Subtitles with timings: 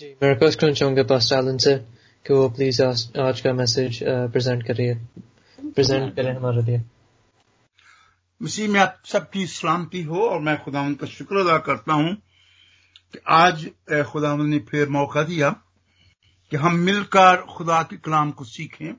[0.00, 1.74] जी मैं रिक्वेस्ट करना चाहूँगा पास आलन से
[2.26, 4.94] कि वो प्लीज़ आज का मैसेज प्रेजेंट करिए।
[5.58, 6.82] प्रेजेंट करें हमारे लिए।
[8.40, 12.14] मसीह में आप सबकी सलामती हो और मैं खुदा का शुक्र अदा करता हूँ
[13.12, 13.66] कि आज
[14.12, 15.50] खुदा ने फिर मौका दिया
[16.52, 18.94] कि हम मिलकर खुदा के कलाम को सीखें।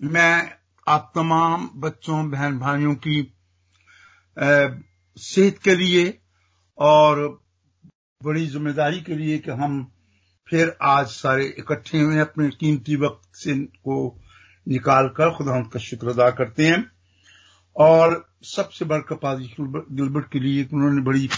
[0.00, 0.52] मैं
[0.86, 3.22] आप तमाम बच्चों बहन भाइयों की
[4.38, 6.18] सेहत के लिए
[6.78, 7.43] और
[8.24, 9.84] बड़ी ज़िम्मेदारी के लिए कि हम
[10.48, 13.96] फिर आज सारे इकट्ठे हुए अपने कीमती वक्त से को
[14.66, 16.84] निकाल कर खुदा का शुक्र अदा करते हैं।
[17.76, 21.28] और सबसे बढ़कर पाजी गिलबर्ट के लिए उन्होंने बड़ी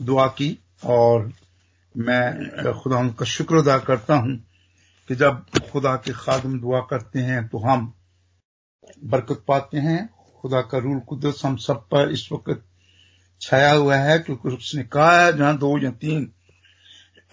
[0.00, 1.30] दुआ की और
[1.94, 4.36] मैं खुदा का शुक्र अदा करता हूँ
[5.08, 7.92] कि जब खुदा के खादम दुआ करते हैं तो हम
[9.04, 9.98] बरकत पाते हैं।
[10.42, 12.62] खुदा का रूल कुदरत हम सब पर इस वक्त
[13.40, 16.32] छाया हुआ है क्योंकि उसने कहा है, जहाँ दो या तीन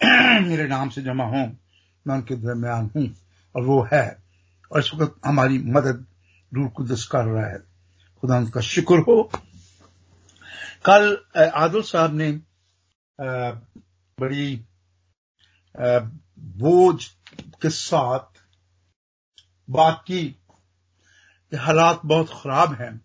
[0.48, 1.46] मेरे नाम से जमा हों,
[2.06, 3.14] मैं उनके दरमियान हूँ।
[3.56, 4.22] और वो है।
[4.72, 6.06] और इस वक्त हमारी मदद
[6.54, 7.58] रूल कुदस कर रहा है।
[8.20, 9.30] खुदा उनका शुक्र हो।
[10.88, 11.18] कल
[11.54, 12.32] आदिल साहब ने
[14.20, 14.64] बड़ी
[16.38, 17.04] बोझ
[17.62, 18.42] के साथ
[19.70, 20.36] बात की
[21.54, 23.00] हालात बहुत खराब हैं।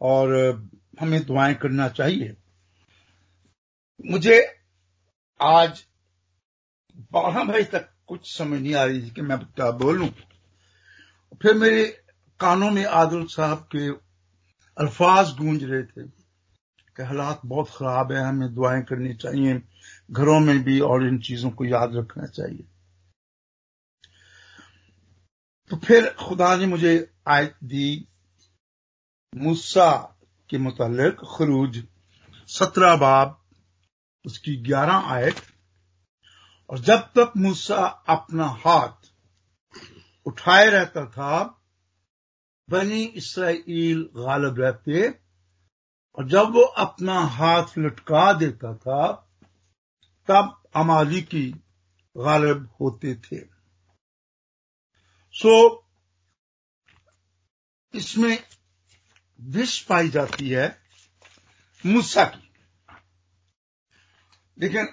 [0.00, 0.28] और
[1.00, 2.36] हमें दुआएँ करना चाहिए।
[4.06, 4.56] मुझे
[5.40, 5.86] आज
[7.12, 10.08] बारह बजे तक कुछ समझ नहीं आ रही थी कि मैं क्या बोलूँ।
[11.42, 12.04] फिर मेरे
[12.40, 13.88] कानों में आदिल साहब के
[14.78, 16.08] अल्फाज गूंज रहे थे
[16.96, 19.62] कि हालात बहुत खराब है, हमें दुआएँ करनी चाहिए,
[20.10, 22.64] घरों में भी और इन चीज़ों को याद रखना चाहिए।
[25.70, 28.08] तो फिर खुदा ने मुझे आयत दी,
[29.36, 30.13] मूसा
[30.50, 31.86] के मुतालिक खरूज
[32.46, 33.44] सत्रह बाब,
[34.26, 35.42] उसकी ग्यारह आयत।
[36.70, 39.12] और जब तक मूसा अपना हाथ
[40.26, 41.60] उठाए रहता था,
[42.70, 45.10] बनी इसराइल गालब रहते,
[46.14, 49.30] और जब वो अपना हाथ लटका देता था,
[50.28, 51.50] तब अमाली की
[52.16, 53.40] गालिब होते थे।
[55.32, 55.84] सो
[57.94, 58.44] इसमें
[59.44, 60.82] विष पाई जाती है
[61.86, 62.48] मूसा की।
[64.58, 64.86] लेकिन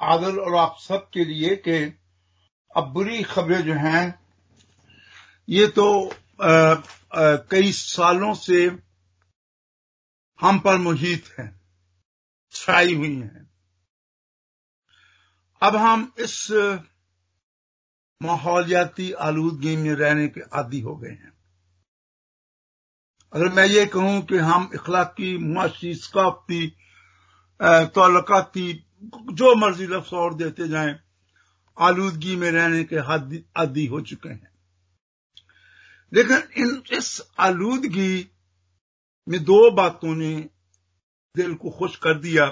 [0.00, 1.98] आदल और आप सब के लिए कि
[2.76, 4.18] अब बुरी खबरें जो हैं
[5.48, 5.86] ये तो
[6.42, 8.66] आ, आ, कई सालों से
[10.40, 11.60] हम पर मुहित हैं
[12.52, 13.50] छाई हुई हैं।
[15.62, 16.50] अब हम इस
[18.22, 21.37] माहौलियाती आलूदगी में रहने के आदि हो गए हैं।
[23.32, 26.66] अगर मैं ये कहूँ कि हम इखलाकी मुआशी सकाफती
[27.94, 28.72] तोलकाती,
[29.32, 30.94] जो मर्ज़ी लफ्स और देते जाएँ,
[31.76, 32.96] आलूदगी में रहने के
[33.56, 34.50] आदि हो चुके हैं।
[36.12, 38.30] लेकिन इन, इस आलूदगी
[39.26, 40.34] में दो बातों ने
[41.34, 42.44] दिल को खुश कर दिया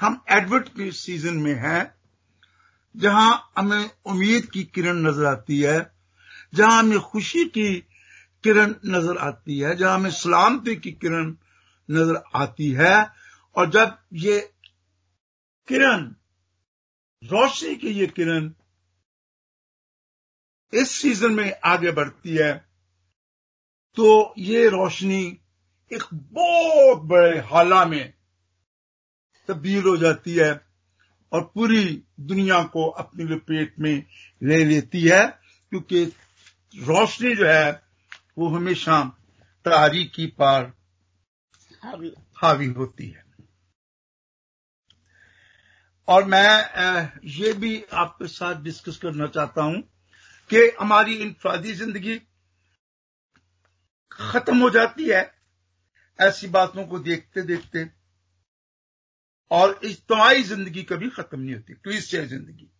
[0.00, 1.94] हम एडवर्ट के सीज़न में हैं,
[2.96, 5.78] जहाँ हमें उम्मीद की किरण नज़र आती है,
[6.54, 7.68] जहाँ हमें खुशी की
[8.46, 11.34] किरण नज़र आती है, जहाँ हमें सलामती की किरण
[11.88, 12.96] नज़र आती है।
[13.56, 14.40] और जब ये
[15.68, 16.04] किरण,
[17.22, 18.50] रोशनी की ये किरण
[20.72, 22.52] इस सीज़न में आगे बढ़ती है
[23.96, 25.22] तो ये रोशनी
[25.90, 28.12] एक बहुत बड़े हाला में
[29.48, 30.50] तब्दील हो जाती है
[31.32, 31.84] और पूरी
[32.22, 34.04] दुनिया को अपनी लपेट में
[34.42, 35.26] ले लेती है,
[35.72, 36.04] क्योंकि
[36.74, 37.72] रोशनी जो है
[38.36, 39.02] वो हमेशा
[39.66, 40.72] तारीकी पार
[42.36, 43.24] हावी। होती है।
[46.08, 49.82] और मैं ये भी आपके साथ डिस्कस करना चाहता हूँ
[50.50, 52.18] कि हमारी इंफरादी ज़िंदगी
[54.12, 55.22] खत्म हो जाती है
[56.18, 57.84] ऐसी बातों को देखते देखते
[59.50, 62.70] और इज्तमाही ज़िंदगी कभी खत्म नहीं होती क्रिश्चियन ज़िंदगी।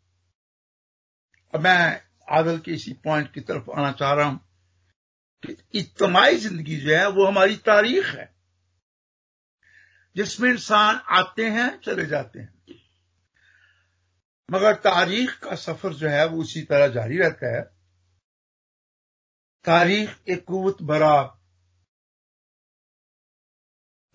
[1.54, 2.00] और मैं
[2.30, 4.40] आदल के इसी पॉइंट की तरफ़ आना चाह रहा हूँ।
[5.74, 8.36] इज्तमाही ज़िंदगी जो है, वो हमारी तारीख है।
[10.16, 12.56] जिसमें इंसान आते हैं, चले जाते हैं।
[14.50, 17.62] मगर तारीख का सफ़र जो है, वो उसी तरह जारी रहता है।
[19.64, 21.42] तारीख एक कुत भरा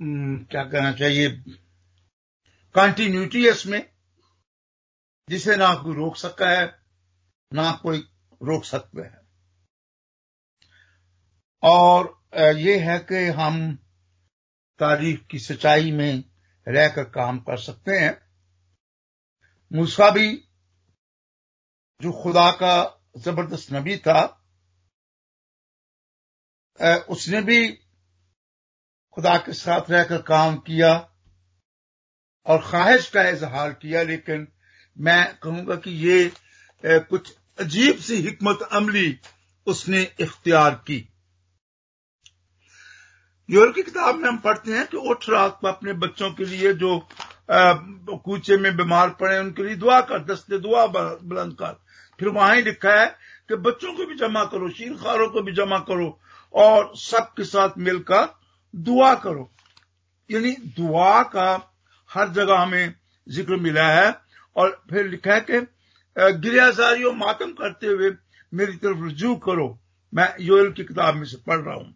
[0.02, 1.30] क्या कहना चाहिए?
[2.76, 3.94] कंटिन्यूटी है इसमें।
[5.30, 6.82] जिसे ना कोई रोक सका है,
[7.54, 8.00] ना कोई
[8.44, 9.21] रोक सकता है।
[11.64, 12.18] और
[12.58, 13.76] ये है कि हम
[14.80, 16.24] तारीख की सच्चाई में
[16.68, 18.18] रहकर काम कर सकते हैं।
[19.72, 20.30] मूसा भी,
[22.02, 22.76] जो खुदा का
[23.18, 24.22] ज़बरदस्त नबी था
[27.10, 27.68] उसने भी
[29.18, 30.94] खुदा के साथ रहकर काम किया
[32.46, 34.48] और ख्वाहिश का इजहार किया, लेकिन
[34.98, 36.32] मैं कहूँगा कि ये
[36.84, 39.20] कुछ अजीब सी हिकमत अमली
[39.68, 41.08] उसने इख्तियार की।
[43.52, 46.98] योर की किताब में हम पढ़ते हैं कि उठ रात अपने बच्चों के लिए जो
[47.50, 51.76] कूचे में बीमार पड़े उनके लिए दुआ कर, दस्ते दुआ बुलंद कर।
[52.20, 53.08] फिर वहाँ ही लिखा है
[53.50, 56.08] कि बच्चों को भी जमा करो शीरखारों को भी जमा करो
[56.54, 58.28] और सबके साथ मिलकर
[58.74, 59.50] दुआ करो।
[60.30, 61.52] यानी दुआ का
[62.10, 62.94] हर जगह हमें
[63.28, 64.10] ज़िक्र मिला है
[64.56, 65.60] और फिर लिखा है कि
[66.18, 68.12] गिरियाजारियों मातम करते हुए
[68.52, 69.78] मेरी तरफ़ रजू करो।
[70.14, 71.94] मैं योल की किताब में से पढ़ रहा हूँ।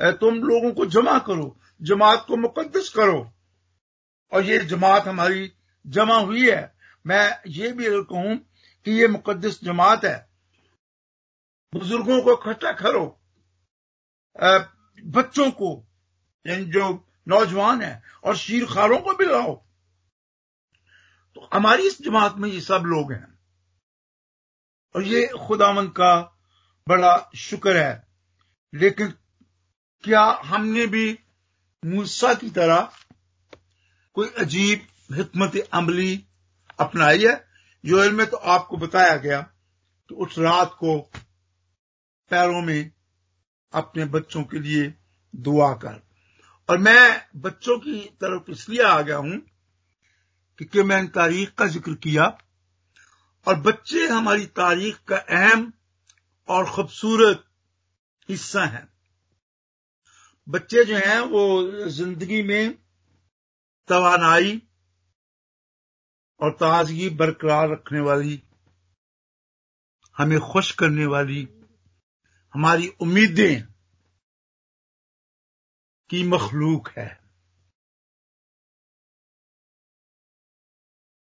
[0.00, 3.32] तुम लोगों को जमा करो, जमात को मुकदस करो।
[4.32, 5.52] और ये जमात हमारी
[5.86, 6.74] जमा हुई है।
[7.06, 8.36] मैं ये भी कहूँ
[8.86, 10.28] कि ये मुकदस जमात है।
[11.74, 13.06] बुज़ुर्गों को इकट्ठा करो
[15.04, 15.86] बच्चों को
[16.46, 19.54] जो नौजवान है, और शीरखारों को भी लाओ।
[21.34, 23.38] तो हमारी इस जमात में ये सब लोग हैं।
[24.96, 26.14] और ये खुदामंद का
[26.88, 28.06] बड़ा शुक्र है।
[28.74, 29.12] लेकिन
[30.06, 31.18] क्या हमने भी
[31.84, 32.92] मूसा की तरह
[34.14, 36.24] कोई अजीब हिकमत अमली
[36.80, 37.48] अपनाई है?
[37.84, 39.40] योल में तो आपको बताया गया
[40.10, 40.98] कि उस रात को
[42.30, 42.90] पैरों में
[43.72, 44.94] अपने बच्चों के लिए
[45.36, 46.00] दुआ कर।
[46.68, 49.38] और मैं बच्चों की तरफ़ इसलिए आ गया हूँ
[50.58, 52.38] क्योंकि मैंने तारीख का ज़िक्र किया।
[53.46, 55.72] और बच्चे हमारी तारीख का अहम
[56.48, 57.44] और खूबसूरत
[58.28, 58.95] हिस्सा हैं।
[60.48, 62.78] बच्चे जो हैं वो ज़िंदगी में
[63.88, 64.62] तवानाई
[66.40, 68.42] और ताजगी बरकरार रखने वाली,
[70.18, 71.48] हमें खुश करने वाली,
[72.54, 73.62] हमारी उम्मीदें
[76.10, 77.20] की मखलूक है।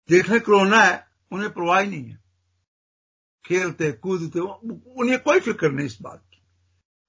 [0.09, 2.23] देखने कोरोना है, उन्हें परवाह नहीं है।
[3.45, 6.41] खेलते, कूदते, उन्हें कोई फ़िक्र नहीं इस बात की।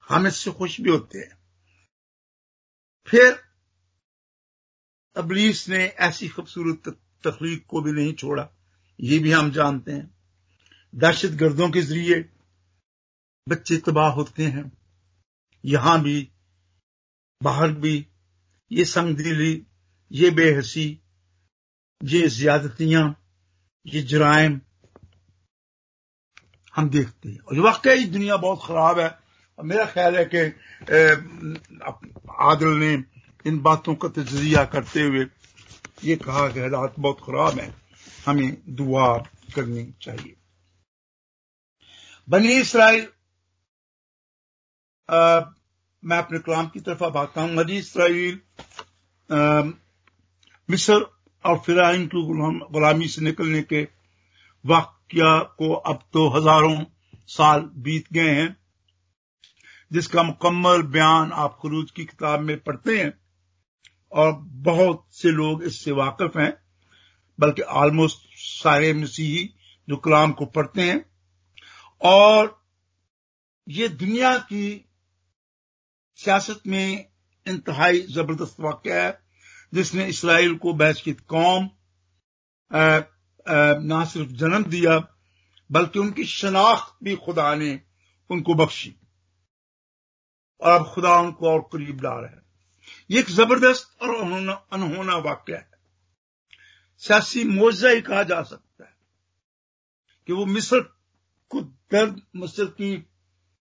[0.08, 1.43] हम इससे खुश भी होते हैं।
[3.06, 3.44] फिर
[5.16, 6.82] अबलीस ने ऐसी खूबसूरत
[7.26, 8.48] तकलीफ़ को भी नहीं छोड़ा।
[9.00, 10.14] ये भी हम जानते हैं।
[10.94, 12.30] दहशत गर्दों के ज़रिए
[13.48, 14.78] बच्चे तबाह होते हैं।
[15.64, 16.30] यहाँ भी,
[17.42, 18.06] बाहर भी,
[18.72, 19.66] ये संगदिली,
[20.12, 21.00] ये बेहसी,
[22.04, 23.26] ये ज्यादतियाँ,
[23.86, 24.60] ये जराइम
[26.76, 29.23] हम देखते हैं। और वाकई दुनिया बहुत खराब है।
[29.58, 30.40] मेरा ख्याल है कि
[32.44, 32.92] आदिल ने
[33.44, 35.26] इन बातों का तजिया करते हुए
[36.04, 37.74] ये कहा कि हालात बहुत खराब है,
[38.26, 39.06] हमें दुआ
[39.54, 40.34] करनी चाहिए।
[42.28, 43.06] बनी इसराइल
[45.08, 48.40] मैं अपने कलाम की तरफ़ अब आता हूँ। बनी इसराइल
[50.68, 50.94] मिस्र
[51.44, 53.82] और फिराइन की गुलामी से निकलने के
[54.64, 56.76] वाक्य को अब तो हज़ारों
[57.28, 58.56] साल बीत गए हैं।
[59.94, 63.12] जिसका मुकम्मल बयान आप खरूज की किताब में पढ़ते हैं,
[64.12, 64.32] और
[64.64, 66.52] बहुत से लोग इससे वाकिफ हैं,
[67.38, 69.44] बल्कि ऑलमोस्ट सारे मसीही
[69.88, 71.04] जो कलाम को पढ़ते हैं।
[72.02, 72.62] और
[73.66, 74.66] ये दुनिया की
[76.18, 77.06] सियासत में
[77.46, 79.18] इंतहाई ज़बरदस्त वाक्य है,
[79.72, 81.70] जिसने इसराइल को बहशत कौम
[83.82, 84.98] ना सिर्फ़ जन्म दिया,
[85.70, 87.80] बल्कि उनकी शनाख्त भी खुदा ने
[88.30, 88.94] उनको बख्शी।
[90.64, 92.42] और अब खुदा उनको और करीब ला रहा है।
[93.10, 94.14] ये एक ज़बरदस्त और
[94.72, 95.70] अनहोना वाक्य है।
[96.98, 98.96] सियासी मुआवजा ही कहा जा सकता है
[100.26, 100.80] कि वो मिस्र
[101.48, 102.96] को दर्द मिस्र की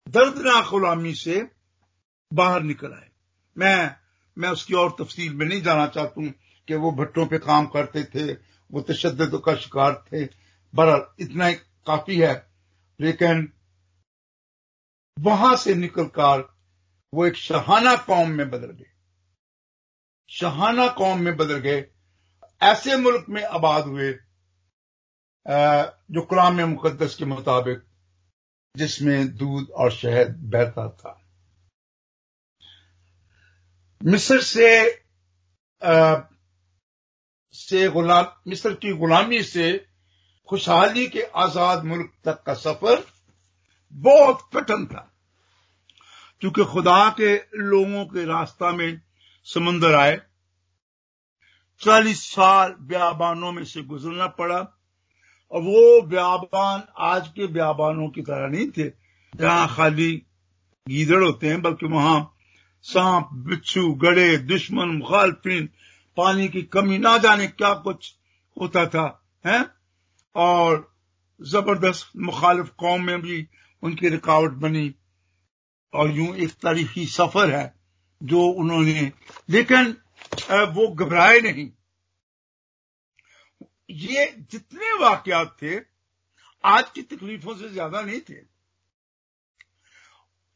[0.08, 1.50] दर्दनाक गुलामी से
[2.32, 3.10] बाहर निकल आए।
[3.58, 3.96] मैं
[4.38, 6.32] मैं उसकी और तफसील में नहीं जाना चाहता हूँ
[6.68, 8.32] कि वो भट्टों पे काम करते थे,
[8.72, 10.24] वो तशद का शिकार थे।
[10.74, 11.52] बहरहाल, इतना
[11.86, 12.52] काफ़ी है।
[13.00, 13.52] लेकिन
[15.18, 16.53] वहाँ से निकलकर
[17.14, 18.90] वो एक शहाना कौम में बदल गए।
[20.30, 21.84] शहाना कौम में बदल गए।
[22.62, 24.12] ऐसे मुल्क में आबाद हुए
[26.10, 27.82] जो कलाम मुकदस के मुताबिक
[28.74, 31.20] जिसमें दूध और शहद बहता था।
[34.00, 34.68] मिस्र से
[35.82, 36.20] आ,
[37.54, 39.86] से गुलाम मिस्र की गुलामी से
[40.48, 43.04] खुशहाली के आज़ाद मुल्क तक का सफ़र
[43.92, 45.13] बहुत कठिन था।
[46.40, 49.00] क्योंकि खुदा के लोगों के रास्ता में
[49.44, 50.20] समुंदर आए।
[51.80, 54.80] चालीस साल ब्याबानों में से गुजरना पड़ा।
[55.52, 58.92] और वो ब्याबान आज के ब्याबानों की तरह नहीं थे।
[59.36, 60.22] जहाँ खाली
[60.88, 62.34] गीदड़ होते हैं, बल्कि वहाँ
[62.82, 65.68] सांप, बिच्छू, गड़े, दुश्मन, मुखालफिन,
[66.16, 68.14] पानी की कमी, ना जाने क्या कुछ
[68.60, 69.66] होता था, है?
[70.34, 70.94] और
[71.42, 73.48] ज़बरदस्त मुखालिफ कौम में भी
[73.82, 74.94] उनकी रुकावट बनी।
[75.94, 77.74] और यूँ एक तारीखी सफ़र है,
[78.20, 79.10] जो उन्होंने,
[79.48, 79.96] लेकिन
[80.74, 81.70] वो घबराए नहीं।
[83.92, 85.76] ये जितने वाकयात थे,
[86.64, 88.40] आज की तकलीफों से ज़्यादा नहीं थे।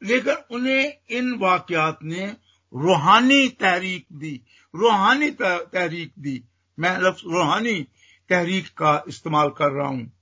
[0.02, 2.26] लेकिन उन्हें इन वाकयात ने
[2.72, 4.40] रूहानी तहरीक दी,
[4.74, 6.42] रूहानी तहरीक दी।
[6.78, 7.80] मैं लफ्ज रूहानी
[8.30, 10.12] तहरीक का इस्तेमाल कर रहा हूँ।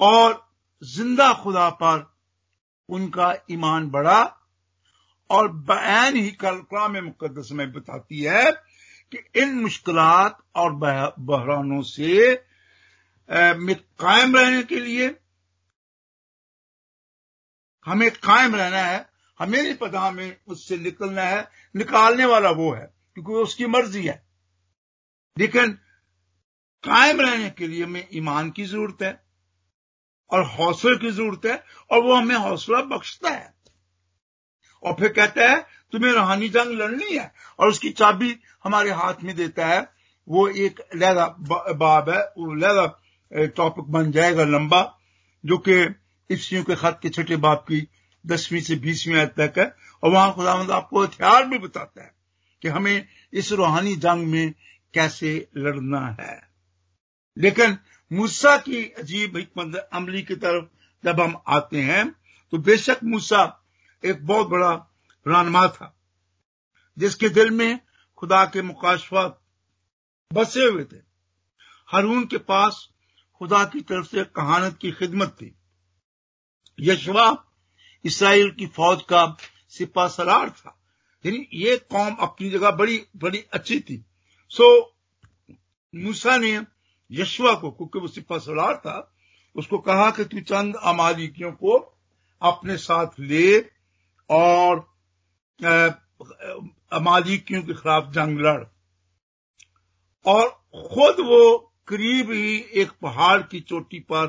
[0.00, 0.46] और
[0.82, 2.06] ज़िंदा खुदा पर
[2.88, 4.22] उनका ईमान बढ़ा
[5.30, 8.50] और बयान ही कलकला में मुकदस में बताती है
[9.12, 12.34] कि इन मुश्किलात और बहरानों से
[13.28, 15.14] कायम रहने के लिए
[17.86, 22.86] हमें कायम रहना है, हमें नहीं पता, हमें उससे निकलना है, निकालने वाला वो है,
[23.14, 24.22] क्योंकि उसकी मर्ज़ी है।
[25.36, 25.72] लेकिन
[26.84, 29.27] कायम रहने के लिए हमें ईमान की ज़रूरत है।
[30.30, 33.54] और हौसले की ज़रूरत है, और वो हमें हौसला बख्शता है।
[34.82, 39.36] और फिर कहता है, तुम्हें रूहानी जंग लड़नी है। और उसकी चाबी हमारे हाथ में
[39.36, 39.88] देता है।
[40.28, 41.26] वो एक लहदा
[41.72, 43.02] बाब है, वो लहदा
[43.46, 44.98] टॉपिक बन जाएगा लंबा,
[45.46, 45.94] जो कि
[46.30, 47.88] इफ्सियों के खत के छठे बाप की
[48.26, 52.12] दसवीं से बीसवीं आयत तक है। और वहाँ खुदावंद आपको हथियार भी बताता है
[52.62, 54.54] कि हमें इस रूहानी जंग में
[54.94, 56.48] कैसे लड़ना है।
[57.38, 57.78] लेकिन
[58.10, 60.64] मूसा की अजीब हिकमत अमली की तरफ़
[61.04, 62.08] जब हम आते हैं
[62.52, 63.42] तो बेशक मूसा
[64.02, 64.72] एक बहुत बड़ा
[65.26, 65.94] रहनमा था,
[66.96, 67.78] जिसके दिल में
[68.18, 69.38] खुदा के मुकाशफत
[70.30, 71.00] बसे हुए थे।
[71.88, 72.88] हरून के पास
[73.40, 75.54] खुदा की तरफ़ से कहानत की खिदमत थी।
[76.78, 77.26] यशवा
[78.04, 79.26] इसराइल की फौज का
[79.72, 80.74] सिपा सलार था,
[81.24, 84.04] यानी ये कौम अपनी जगह बड़ी बड़ी अच्छी थी।
[84.52, 84.96] सो
[85.94, 86.58] मूसा ने
[87.10, 89.14] यशवा को, क्योंकि वो सिपा सलार था,
[89.56, 91.98] उसको कहा कि तू चंद अमालिकियों को
[92.42, 93.60] अपने साथ ले
[94.30, 94.78] और
[96.92, 98.64] अमालिकियों के खिलाफ जंग लड़।
[100.26, 100.48] और
[100.88, 104.26] खुद वो करीब ही एक पहाड़ की चोटी पर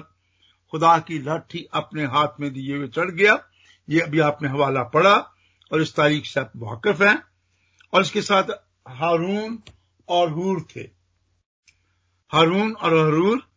[0.72, 3.44] खुदा की लाठी अपने हाथ में दिए हुए चढ़ गया।
[3.90, 5.16] ये अभी आपने हवाला पढ़ा
[5.74, 7.24] और इस तारीख से आप वाकिफ हैं।
[7.94, 8.44] और इसके साथ
[8.88, 9.60] हारून
[10.10, 10.99] और हूर थे।
[12.32, 13.48] हारून और हरूर।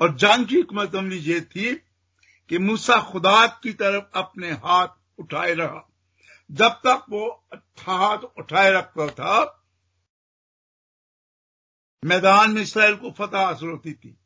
[0.00, 1.74] और जंग की हुकमत अमली ये थी
[2.50, 5.84] कि मूसा खुदा की तरफ़ अपने हाथ उठाए रहा।
[6.50, 7.28] जब तक वो
[7.80, 9.54] हाथ उठाए रखता था,
[12.02, 14.16] मैदान में इसराइल को फतह हासिल होती थी।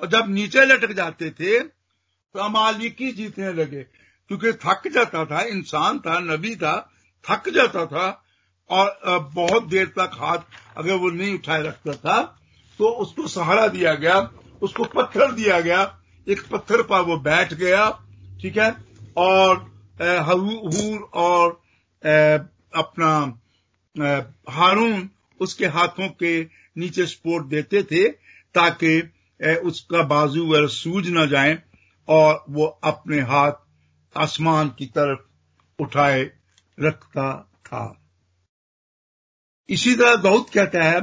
[0.00, 5.98] और जब नीचे लटक जाते थे तो अमालिकी जीतने लगे, क्योंकि थक जाता था, इंसान
[5.98, 6.90] था, नबी था,
[7.24, 8.24] थक जाता था,
[8.70, 10.38] और बहुत देर तक हाथ
[10.76, 12.40] अगर वो नहीं उठाए रखता था
[12.78, 14.18] तो उसको सहारा दिया गया,
[14.62, 15.82] उसको पत्थर दिया गया।
[16.26, 17.88] एक पत्थर पर वो बैठ गया,
[18.40, 18.70] ठीक है?
[19.16, 19.56] और
[19.98, 21.50] हूर और
[22.74, 23.40] अपना
[24.50, 25.08] हारून
[25.40, 26.42] उसके हाथों के
[26.76, 28.08] नीचे सपोर्ट देते थे
[28.54, 29.00] ताकि
[29.64, 31.58] उसका बाजू वगैरह सूज न जाए
[32.08, 33.52] और वो अपने हाथ
[34.16, 35.20] आसमान की तरफ़
[35.78, 36.22] उठाए,
[36.78, 37.32] रखता
[37.66, 38.00] था।
[39.68, 41.00] इसी तरह दाऊद कहता है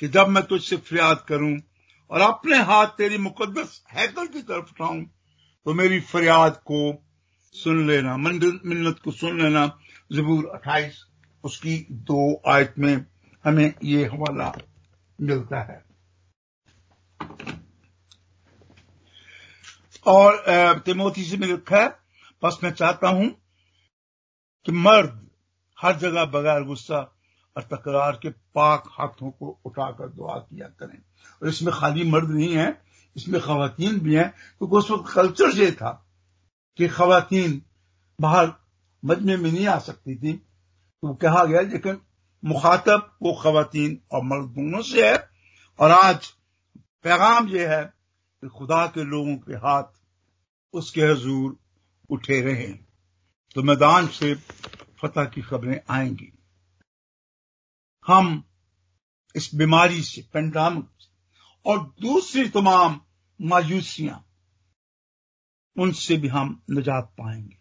[0.00, 1.56] कि जब मैं तुझसे फरियाद करूँ
[2.10, 6.80] और अपने हाथ तेरी मुकद्दस हैकल की तरफ़ उठाऊं तो मेरी फरियाद को
[7.54, 9.66] सुन लेना, मिन्नत को सुन लेना।
[10.12, 11.04] जबूर अट्ठाईस,
[11.44, 13.04] उसकी दो आयत में
[13.44, 14.52] हमें ये हवाला
[15.18, 15.82] मिलता है।
[20.06, 21.88] और तिमोती से मिल लिखा है
[22.42, 23.28] बस मैं चाहता हूँ
[24.66, 25.20] कि मर्द
[25.78, 27.00] हर जगह बगैर गुस्सा
[27.56, 30.98] और तकरार के पाक हाथों को उठाकर दुआ किया करें।
[31.42, 32.82] और इसमें खाली मर्द नहीं है,
[33.16, 36.06] इसमें खातन भी हैं, क्योंकि उस वक्त कल्चर ये था
[36.76, 37.62] कि खातन
[38.20, 38.52] बाहर
[39.04, 40.32] मजमे में नहीं आ सकती थी।
[41.02, 42.00] तो कहा गया, लेकिन
[42.44, 45.28] मुखातब वो खातन और मर्द दोनों से है।
[45.78, 46.28] और आज
[47.02, 47.84] पैगाम यह है
[48.40, 49.84] कि खुदा के लोगों के हाथ
[50.72, 51.56] उसके हजूर
[52.10, 52.72] उठे रहे।
[53.54, 54.34] तो मैदान से
[55.02, 56.32] फतह की खबरें आएँगी।
[58.06, 58.44] हम
[59.36, 60.88] इस बीमारी से, पेंडामिक
[61.66, 63.00] और दूसरी तमाम
[63.42, 64.28] मायूसियाँ,
[65.78, 67.58] उनसे भी हम निजात पाएँगे।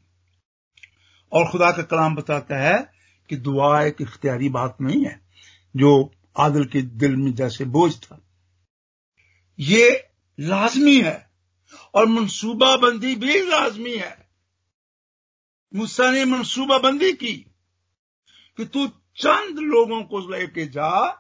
[1.32, 2.92] और खुदा का कलाम बताता है
[3.30, 5.22] कि दुआ एक इख्तियारी बात नहीं है,
[5.76, 8.22] जो आदिल के दिल में जैसे बोझ था।
[9.60, 10.10] ये
[10.40, 11.32] लाजमी है,
[11.96, 14.30] और मनसूबाबंदी भी लाजमी है।
[15.76, 17.34] मूसा ने मनसूबाबंदी की
[18.58, 21.12] कि तू चंद लोगों को लेके जा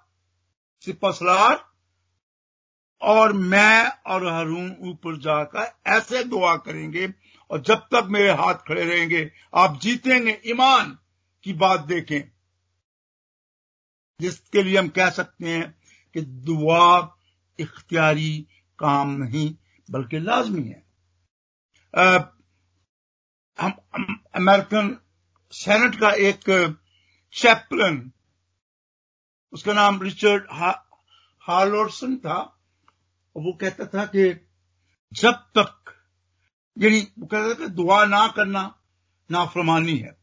[0.79, 1.73] सिपसलार
[3.01, 7.13] और मैं और हरून ऊपर जाकर ऐसे दुआ करेंगे
[7.51, 10.97] और जब तक मेरे हाथ खड़े रहेंगे आप जीतेंगे ईमान
[11.43, 12.31] की बात देखें।
[14.21, 15.81] जिसके लिए हम कह सकते हैं
[16.13, 17.15] कि दुआ
[17.59, 18.47] इख्तियारी
[18.79, 19.55] काम नहीं
[19.91, 20.83] बल्कि लाजमी है।
[21.97, 22.19] आ,
[23.59, 23.71] हम
[24.35, 24.97] अमेरिकन
[25.51, 26.39] सेनेट का एक
[27.35, 28.11] चैपलन
[29.53, 30.89] उसका नाम रिचर्ड हा,
[31.41, 32.59] हार्लोडसन था
[33.37, 34.47] वो कहता था कि
[35.13, 35.93] जब तक
[36.77, 38.79] यानी वो कहता था कि दुआ ना करना
[39.31, 40.17] नाफरमानी है।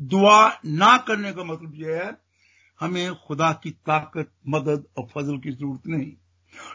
[0.00, 2.18] दुआ ना करने का मतलब यह है
[2.80, 6.12] हमें खुदा की ताकत मदद और फजल की ज़रूरत नहीं।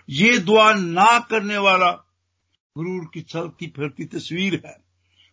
[0.09, 1.91] ये दुआ ना करने वाला
[2.75, 4.77] गुरूर की चलती फिरती तस्वीर है।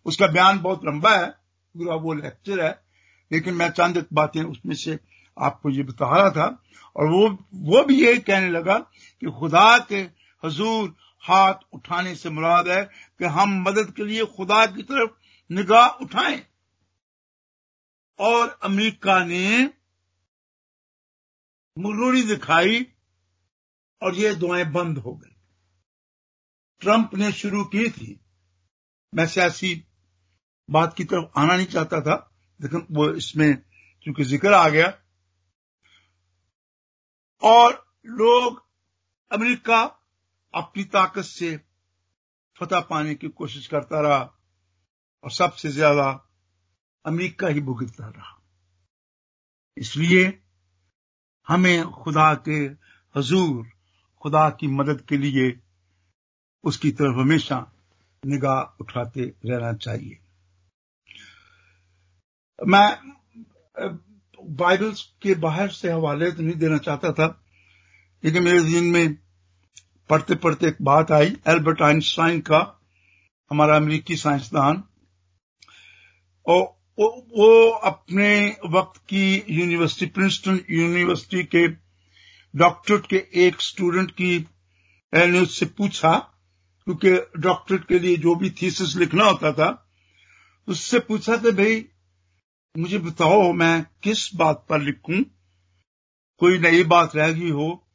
[0.07, 1.27] उसका बयान बहुत लंबा है
[1.75, 2.90] पूरा वो लेक्चर है।
[3.33, 4.99] लेकिन मैं चंद बातें उसमें से
[5.39, 6.63] आपको ये बता रहा था,
[6.97, 8.79] और वो वो भी यही कहने लगा
[9.21, 10.01] कि खुदा के
[10.45, 12.85] हजूर हाथ उठाने से मुराद है
[13.19, 15.11] कि हम मदद के लिए खुदा की तरफ़
[15.53, 16.47] निगाह उठाएँ।
[18.19, 19.71] और अमेरिका ने
[21.79, 22.87] मुरूरी दिखाई
[24.03, 25.37] और ये दुआएँ बंद हो गई।
[26.81, 28.21] ट्रंप ने शुरू की थी।
[29.15, 29.85] मैं सियासी
[30.71, 32.30] बात की तरफ़ आना नहीं चाहता था।
[32.61, 33.55] लेकिन वो इसमें
[34.07, 34.93] चूँकि ज़िक्र आ गया,
[37.43, 37.73] और
[38.07, 38.63] लोग
[39.31, 39.81] अमेरिका
[40.55, 41.57] अपनी ताकत से
[42.57, 44.21] फतह पाने की कोशिश करता रहा,
[45.25, 46.09] और सबसे ज़्यादा
[47.05, 48.37] अमेरिका ही भुगतता रहा।
[49.77, 50.23] इसलिए
[51.47, 52.59] हमें खुदा के
[53.15, 53.67] हजूर,
[54.23, 55.53] खुदा की मदद के लिए
[56.65, 57.61] उसकी तरफ़ हमेशा
[58.23, 60.19] निगाह उठाते रहना चाहिए।
[62.61, 62.89] मैं
[64.39, 64.93] बाइबल
[65.23, 67.27] के बाहर से हवाले तो नहीं देना चाहता था,
[68.23, 69.15] लेकिन मेरे दिन में
[70.11, 72.61] पढ़ते पढ़ते एक बात आई, एल्बर्ट आइंस्टाइन का
[73.51, 74.83] हमारा अमेरिकी साइंसदान।
[76.47, 76.63] और
[76.99, 81.67] वो अपने वक्त की यूनिवर्सिटी, प्रिंसटन यूनिवर्सिटी के
[82.55, 84.39] डॉक्टरेट के एक स्टूडेंट की
[85.13, 86.17] ने उससे पूछा,
[86.87, 89.71] क्योंकि डॉक्टरेट के लिए जो भी थीसिस लिखना होता था,
[90.69, 91.85] उससे पूछा कि भाई
[92.79, 95.23] मुझे बताओ मैं किस बात पर लिखूं?
[96.39, 97.87] कोई नई बात रह गई हो,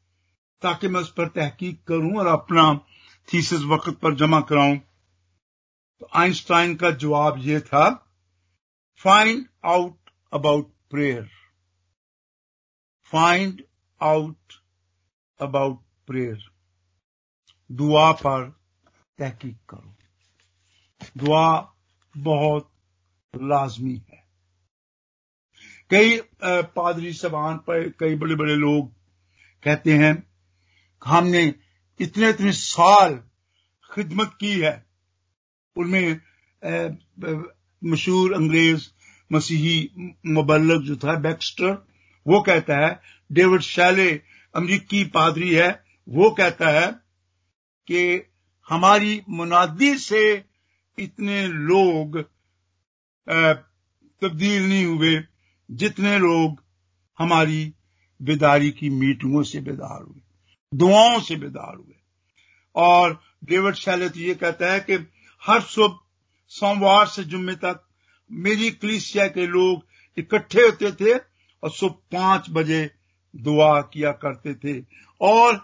[0.62, 2.86] ताकि मैं उस पर तहकीक करूँ और अपना
[3.34, 4.78] थीसिस वक्त पर जमा कराऊं?
[6.00, 8.14] तो आइंस्टाइन का जवाब यह था
[8.98, 11.30] find out about prayer
[13.06, 13.64] find
[14.02, 14.54] out
[15.42, 16.52] about prayer
[17.72, 18.60] दुआ पर
[19.18, 19.96] तहकीक करो।
[21.18, 21.74] दुआ
[22.18, 22.72] बहुत
[23.36, 24.14] लाजमी है।
[25.91, 28.91] कई पादरी सबान पर कई बड़े बड़े लोग
[29.63, 30.24] कहते हैं,
[31.02, 31.43] हमने
[32.00, 33.15] इतने इतने साल
[33.89, 34.86] खिदमत की है।
[35.76, 36.19] उनमें
[37.82, 38.88] मशहूर अंग्रेज़
[39.32, 39.89] मसीही
[40.28, 41.78] मुबलक जो था, बैक्स्टर,
[42.26, 44.10] वो कहता है, डेविड शैले
[44.56, 45.69] अमरीकी पादरी है,
[46.08, 46.88] वो कहता है
[47.88, 48.02] कि
[48.67, 50.21] हमारी मुनादी से
[50.98, 52.19] इतने लोग
[54.21, 55.15] तब्दील नहीं हुए।
[55.69, 56.63] जितने लोग
[57.19, 57.73] हमारी
[58.21, 60.21] बेदारी की मीटिंगों से बेदार हुए,
[60.73, 61.95] दुआओं से बेदार हुए।
[62.75, 64.93] और डेविड शैले तो ये कहता है कि
[65.43, 65.99] हर सुबह
[66.51, 67.82] सोमवार से जुम्मे तक
[68.32, 69.86] मेरी कलिसिया के लोग
[70.17, 71.17] इकट्ठे होते थे
[71.63, 72.89] और सुबह पाँच बजे
[73.36, 74.86] दुआ किया करते थे।
[75.21, 75.58] और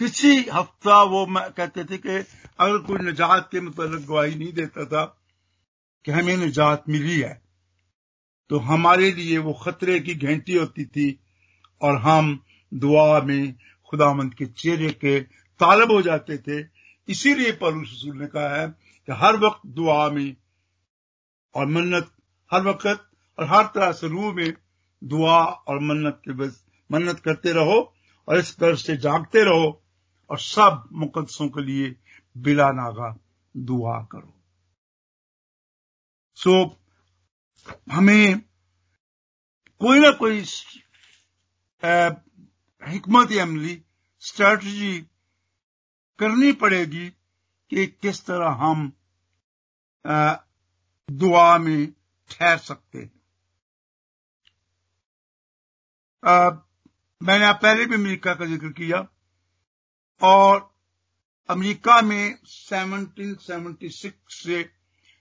[0.00, 2.16] किसी हफ़्ता वो कहते थे कि
[2.60, 5.04] अगर कोई निजात के मतलब गवाही नहीं देता था
[6.04, 7.45] कि हमें निजात मिली है
[8.50, 11.20] तो हमारे लिए वो खतरे की घंटी होती थी
[11.82, 12.38] और हम
[12.72, 13.54] दुआ में
[13.90, 15.20] खुदामंद के चेहरे के
[15.60, 16.60] तालब हो जाते थे।
[17.08, 20.36] इसीलिए पलूस ने कहा है कि हर वक्त दुआ में
[21.54, 22.10] और मन्नत,
[22.50, 24.52] हर वक्त और हर तरह से रूह में
[25.04, 27.94] दुआ और मन्नत के बस, मन्नत करते रहो
[28.28, 29.82] और इस तरह से जागते रहो
[30.30, 31.96] और सब मुकदसों के लिए
[32.36, 33.16] बिला नागा
[33.56, 34.32] दुआ करो।
[36.34, 36.64] सो
[37.92, 38.38] हमें
[39.80, 40.40] कोई ना कोई
[42.82, 43.82] हिकमत अमली
[44.22, 44.98] स्ट्रैटेजी
[46.18, 47.08] करनी पड़ेगी
[47.70, 48.92] कि किस तरह हम
[51.08, 51.92] दुआ में
[52.30, 53.10] ठहर सकते हैं।
[57.20, 59.06] मैंने आप पहले भी अमेरिका का ज़िक्र किया
[60.20, 60.74] और
[61.48, 64.62] अमेरिका में 1776 से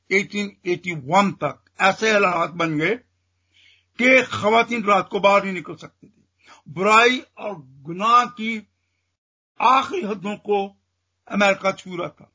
[0.09, 2.95] 1881 तक ऐसे हालात बन गए
[3.99, 6.27] कि खातन रात को बाहर नहीं निकल सकती थी।
[6.67, 8.57] बुराई और गुनाह की
[9.59, 10.65] आखिरी हदों को
[11.27, 12.31] अमेरिका छू रहा था।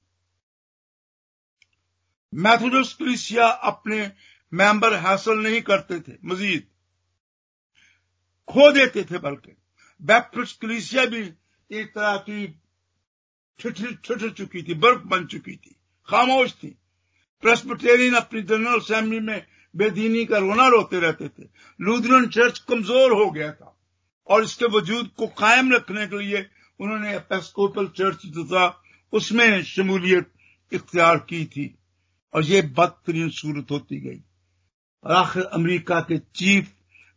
[2.33, 4.12] मैथोडिस्ट क्रिसिया अपने
[4.53, 6.66] मेंबर हासिल नहीं करते थे, मजीद
[8.48, 9.57] खो देते थे बल्कि
[10.00, 11.22] बैप्टिस्ट क्रिसिया भी
[11.70, 12.46] एक तरह की
[13.59, 15.76] ठिठर चुकी थी, बर्फ़ बन चुकी थी,
[16.09, 16.76] खामोश थी।
[17.42, 21.48] प्रेस्बिटेरियन अपनी जनरल असेंबली में बेदीनी का रोना रोते रहते थे।
[21.81, 23.76] लूथरन चर्च कमज़ोर हो गया था।
[24.29, 26.46] और इसके वजूद को कायम रखने के लिए
[26.81, 30.33] उन्होंने एपेस्कोपल चर्च जो था उसमें शमूलियत
[30.72, 31.74] इख्तियार की थी।
[32.35, 34.20] और ये बदतरीन सूरत होती गई।
[35.05, 36.68] और आखिर अमेरिका के चीफ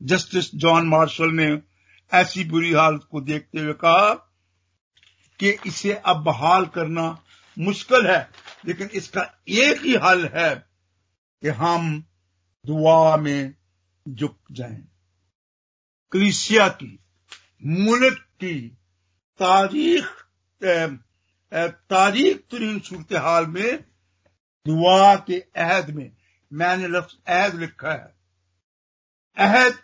[0.02, 1.62] जस्टिस जॉन मार्शल ने
[2.12, 4.14] ऐसी बुरी हालत को देखते हुए कहा
[5.40, 7.24] कि इसे अब बहाल करना
[7.60, 8.30] मुश्किल है।
[8.65, 10.56] लेकिन इसका एक ही हल है
[11.41, 12.06] कि हम
[12.67, 13.56] दुआ में
[14.08, 14.88] झुक जाएँ।
[16.12, 16.99] क्रिसिया की,
[17.65, 18.69] मुल्क की,
[19.39, 20.06] तारीख
[21.63, 23.84] तारीख तरीन सूरत हाल में,
[24.67, 26.12] दुआ के अहद में,
[26.54, 28.15] मैंने लफ्ज अहद लिखा है।
[29.38, 29.80] अहद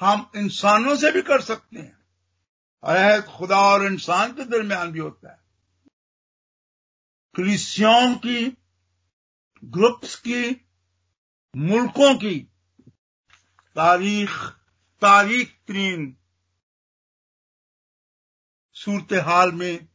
[0.00, 1.98] हम इंसानों से भी कर सकते हैं।
[2.82, 5.43] और अहद खुदा और इंसान के दरमियान भी होता है।
[7.34, 8.56] क्रिस्टियों की,
[9.64, 10.66] ग्रुप्स की,
[11.56, 12.40] मुल्कों की
[13.74, 14.30] तारीख
[15.00, 16.16] तारीख तरीन
[18.72, 19.88] सूरत हाल में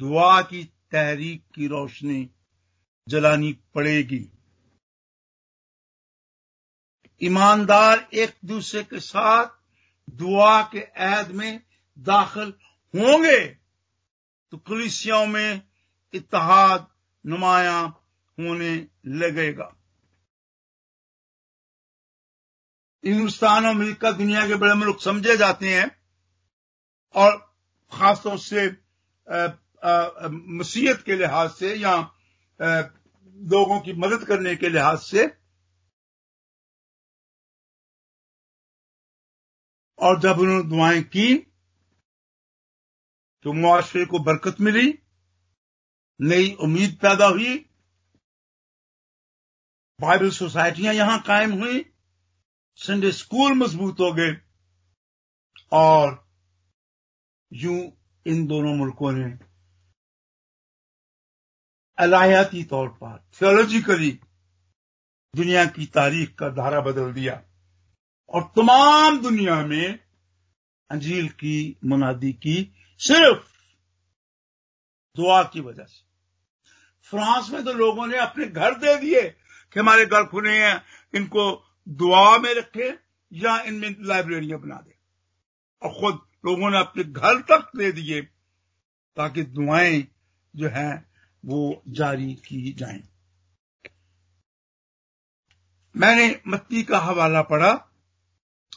[0.00, 2.30] दुआ की तहरीक की रोशनी
[3.08, 4.30] जलानी पड़ेगी।
[7.22, 9.46] ईमानदार एक दूसरे के साथ
[10.10, 11.62] दुआ के ऐद में
[11.98, 12.54] दाखिल
[12.94, 13.46] होंगे
[14.50, 15.65] तो कलिसियों में
[16.16, 16.86] इतिहाद
[17.24, 17.78] नुमाया
[18.38, 18.74] होने
[19.20, 19.72] लगेगा।
[23.04, 25.86] हिंदुस्तान और अमेरिका दुनिया के बड़े मुल्क समझे जाते हैं
[27.14, 27.36] और
[27.92, 28.66] खासतौर से
[30.58, 31.96] मसीहत के लिहाज से या
[32.60, 35.26] लोगों की मदद करने के लिहाज से
[39.98, 41.34] और जब उन्होंने दुआएँ की
[43.44, 44.86] तो मुआशरे को बरकत मिली।
[46.20, 47.58] नई उम्मीद पैदा हुई।
[50.00, 51.92] बाइबल सोसाइटियाँ यहाँ कायम हुई।
[52.76, 54.40] संडे स्कूल मज़बूत हो गए।
[55.72, 56.28] और
[57.52, 57.92] यूँ
[58.26, 59.38] इन दोनों मुल्कों ने
[61.98, 64.20] अलायाती तौर पर थियोलॉजिकली
[65.36, 67.44] दुनिया की तारीख का धारा बदल दिया।
[68.28, 69.98] और तमाम दुनिया में
[70.90, 73.56] अंजील की, मुनादी की सिर्फ़
[75.16, 76.05] दुआ की वजह से।
[77.10, 79.22] फ्रांस में तो लोगों ने अपने घर दे दिए
[79.72, 80.82] कि हमारे घर खुले हैं,
[81.14, 82.98] इनको दुआ में रखे
[83.32, 84.98] या इनमें लाइब्रेरियाँ बना दे।
[85.82, 86.14] और खुद
[86.46, 88.22] लोगों ने अपने घर तक दे दिए
[89.16, 90.08] ताकि दुआएँ
[90.56, 91.10] जो हैं
[91.44, 93.02] वो जारी की जाएँ।
[95.96, 97.88] मैंने मत्ती का हवाला पढ़ा,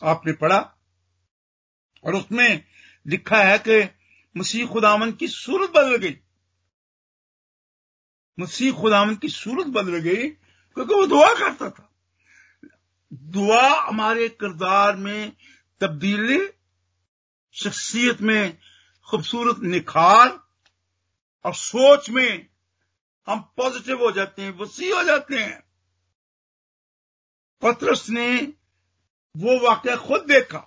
[0.03, 0.75] आपने पढ़ा,
[2.03, 2.63] और उसमें
[3.07, 3.89] लिखा है कि
[4.37, 6.17] मसीह खुदावन की सूरत बदल गई।
[8.39, 11.89] मसीह खुदावन की सूरत बदल गई, क्योंकि वो दुआ करता था।
[13.13, 15.33] दुआ हमारे किरदार में
[15.81, 16.49] तब्दीली,
[17.51, 18.57] शख्सियत में
[19.09, 20.39] खूबसूरत निखार,
[21.45, 22.49] और सोच में
[23.27, 25.63] हम पॉजिटिव हो जाते हैं वसी हो जाते हैं।
[27.61, 28.53] पत्रस ने
[29.37, 30.57] वो वाक्य खुद देखा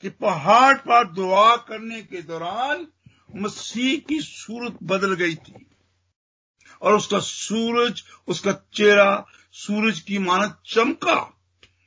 [0.00, 2.86] कि पहाड़ पर दुआ करने के दौरान
[3.36, 5.63] मसीह की सूरत बदल गई थी।
[6.84, 11.40] और उसका सूरज, उसका चेहरा, सूरज की मानत चमका।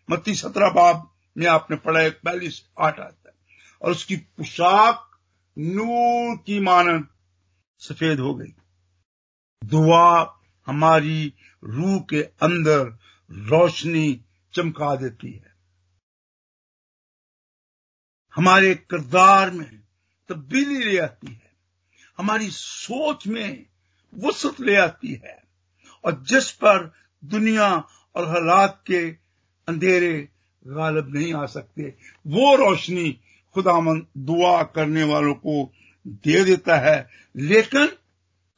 [0.09, 3.35] मत्ती सत्रह बाब में आपने पढ़ा एक पहली आठ आता है।
[3.81, 5.19] और उसकी पोशाक,
[5.57, 7.09] नूर की मानत
[7.79, 8.53] सफ़ेद हो गई।
[9.63, 11.33] दुआ हमारी
[11.63, 12.97] रूह के अंदर
[13.31, 15.55] रोशनी चमका देती है।
[18.35, 19.83] हमारे किरदार में
[20.29, 21.57] तब्दीली ले आती है।
[22.17, 23.65] हमारी सोच में
[24.13, 25.43] वसत ले आती है
[26.05, 26.93] और जिस पर
[27.25, 27.83] दुनिया
[28.15, 29.09] और हालात के
[29.67, 30.29] अंधेरे
[30.67, 31.83] गालब नहीं आ सकते,
[32.27, 33.19] वो रोशनी
[33.53, 35.71] खुदामंद दुआ करने वालों को
[36.07, 37.85] दे देता है। लेकिन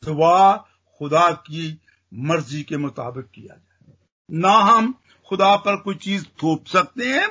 [0.05, 0.57] दुआ
[0.97, 1.81] खुदा की
[2.13, 3.93] मर्ज़ी के मुताबिक किया जाए।
[4.31, 7.29] ना हम खुदा पर कोई चीज़ थोप सकते हैं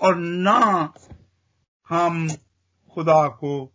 [0.00, 0.94] और ना
[1.88, 2.28] हम
[2.94, 3.66] खुदा को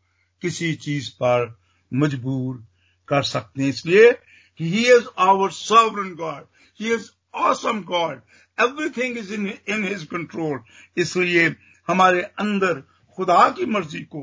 [0.41, 1.59] किसी चीज़ पर
[1.93, 2.70] मजबूर
[3.11, 4.11] कर सकते हैं। इसलिए
[4.59, 6.45] कि he is our sovereign God
[6.79, 7.09] he is
[7.41, 8.21] awesome God
[8.57, 10.59] everything is in in his control
[10.97, 11.55] इसलिए
[11.87, 12.81] हमारे अंदर
[13.17, 14.21] खुदा की मर्ज़ी को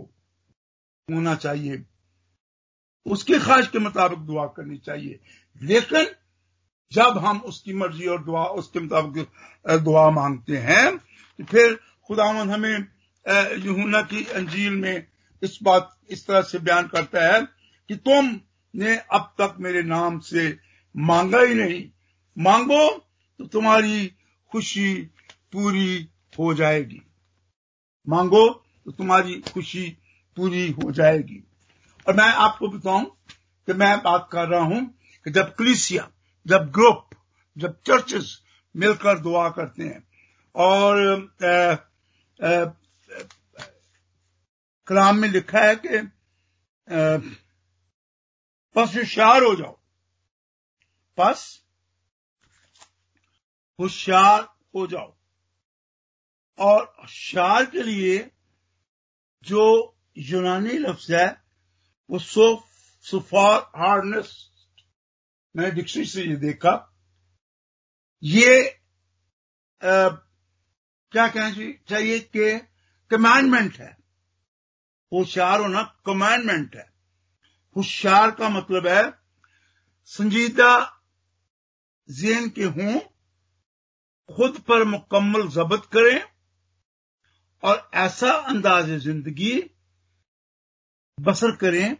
[1.08, 1.82] होना चाहिए।
[3.06, 5.18] उसकी ख्वाहिश के मुताबिक दुआ करनी चाहिए।
[5.60, 6.06] लेकिन
[6.92, 9.26] जब हम उसकी मर्ज़ी और दुआ, उसके मुताबिक
[9.84, 11.74] दुआ मांगते हैं तो फिर
[12.08, 12.86] खुदावन हमें
[13.64, 15.06] यूना की अंजील में
[15.42, 17.40] इस बात, इस तरह से बयान करता है
[17.90, 18.30] कि तुम
[18.78, 20.58] ने अब तक मेरे नाम से
[20.96, 21.90] मांगा ही नहीं।
[22.38, 22.88] मांगो
[23.38, 24.12] तो तुम्हारी
[24.50, 24.94] खुशी
[25.52, 27.02] पूरी हो जाएगी।
[28.08, 28.48] मांगो
[28.84, 29.88] तो तुम्हारी खुशी
[30.36, 31.42] पूरी हो जाएगी।
[32.08, 33.04] और मैं आपको बताऊँ
[33.66, 36.10] कि मैं बात कर रहा हूँ कि जब क्लिसिया
[36.46, 37.10] जब ग्रुप
[37.58, 38.42] जब चर्चेस
[38.76, 40.08] मिलकर दुआ करते हैं
[40.54, 40.98] और
[41.44, 41.72] आ,
[42.46, 42.64] आ,
[44.86, 45.98] कलाम में लिखा है कि
[48.76, 49.80] बस होशियार हो जाओ।
[51.18, 51.64] बस
[53.80, 54.42] होशियार
[54.74, 55.16] हो जाओ।
[56.58, 58.30] और होशियार के लिए
[59.42, 61.42] जो यूनानी लफ्ज है
[62.10, 62.64] वो सो
[63.00, 64.50] सुफार हार्डनेस
[65.56, 66.94] मैंने डिक्शनरी से ये देखा।
[68.22, 68.68] ये
[69.82, 70.08] आ,
[71.12, 71.50] क्या कहना
[71.88, 72.58] चाहिए कि
[73.10, 73.96] कमांडमेंट है।
[75.12, 76.97] होशियार होना कमांडमेंट है।
[77.78, 79.02] होशियार का मतलब है
[80.10, 80.70] संजीदा
[82.08, 82.98] जेन के हों
[84.28, 86.20] खुद पर मुकम्मल जब्त करें
[87.62, 89.54] और ऐसा अंदाज ज़िंदगी
[91.18, 91.96] बसर करें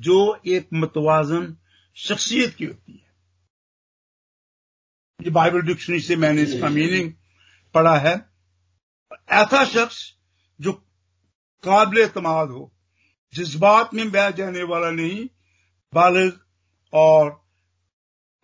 [0.00, 1.56] जो एक मतवाजन
[1.96, 3.04] शख्सियत की होती है।
[5.20, 7.12] ये बाइबल डिक्शनरी से मैंने इसका मीनिंग
[7.74, 8.14] पढ़ा है।
[9.32, 9.98] ऐसा शख्स
[10.60, 10.72] जो
[11.64, 12.72] काबिल एतमाद हो
[13.36, 15.28] जज्बात में बह जाने वाला नहीं,
[15.94, 16.32] बालिग
[16.92, 17.44] और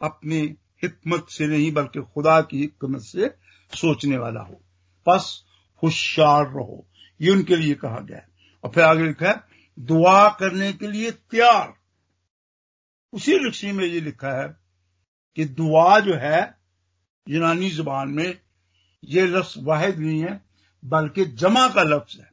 [0.03, 0.41] अपने
[0.83, 3.35] हिकमत से नहीं, बल्कि खुदा की हिकमत से
[3.77, 4.65] सोचने वाला हो।
[5.09, 5.45] बस
[5.83, 6.89] होशियार रहो।
[7.21, 8.29] ये उनके लिए कहा गया है।
[8.65, 9.43] और फिर आगे लिखा है,
[9.79, 11.75] दुआ करने के लिए तैयार।
[13.13, 14.57] उसी रिक्शी में ये लिखा है
[15.37, 16.59] कि दुआ जो है,
[17.29, 18.41] यूनानी ज़ुबान में
[19.05, 20.45] ये लफ्ज वाहिद नहीं है,
[20.85, 22.32] बल्कि जमा का लफ्ज है।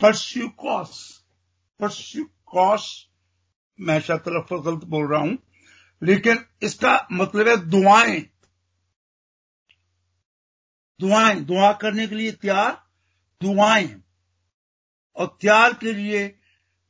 [0.00, 1.24] परस्यूकॉस
[1.80, 3.06] परस्यूकॉस
[3.80, 5.38] मैं शायद तरफ़ गलत बोल रहा हूँ,
[6.02, 8.20] लेकिन इसका मतलब है दुआएँ।
[11.00, 12.72] दुआएँ, दुआ करने के लिए तैयार,
[13.42, 14.02] दुआएँ।
[15.16, 16.38] और त्यार के लिए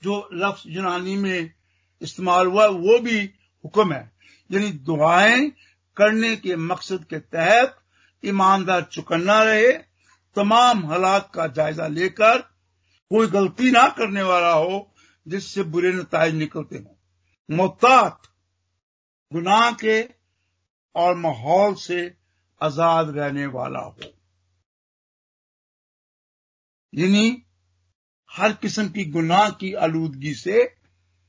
[0.03, 1.53] जो लफ्ज यूनानी में
[2.03, 3.21] इस्तेमाल हुआ, वो भी
[3.65, 4.13] हुक्म है।
[4.51, 5.51] यानी दुआएँ
[5.97, 7.77] करने के मकसद के तहत
[8.25, 9.73] ईमानदार चुकन्ना रहे,
[10.37, 12.50] तमाम हालात का जायजा लेकर
[13.11, 14.95] कोई गलती ना करने वाला हो
[15.27, 18.27] जिससे बुरे नतज निकलते हों। मोहतात
[19.33, 20.01] गुनाह के
[20.95, 22.01] और माहौल से
[22.61, 23.97] आज़ाद रहने वाला हो।
[26.93, 27.43] यानी
[28.31, 30.65] हर किस्म की गुनाह की आलूदगी से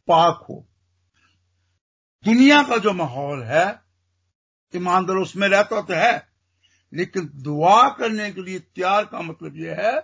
[0.07, 0.65] पाक हो।
[2.25, 3.67] दुनिया का जो माहौल है,
[4.73, 6.29] ईमानदार उसमें रहता तो है,
[6.93, 9.99] लेकिन दुआ करने के लिए तैयार का मतलब यह है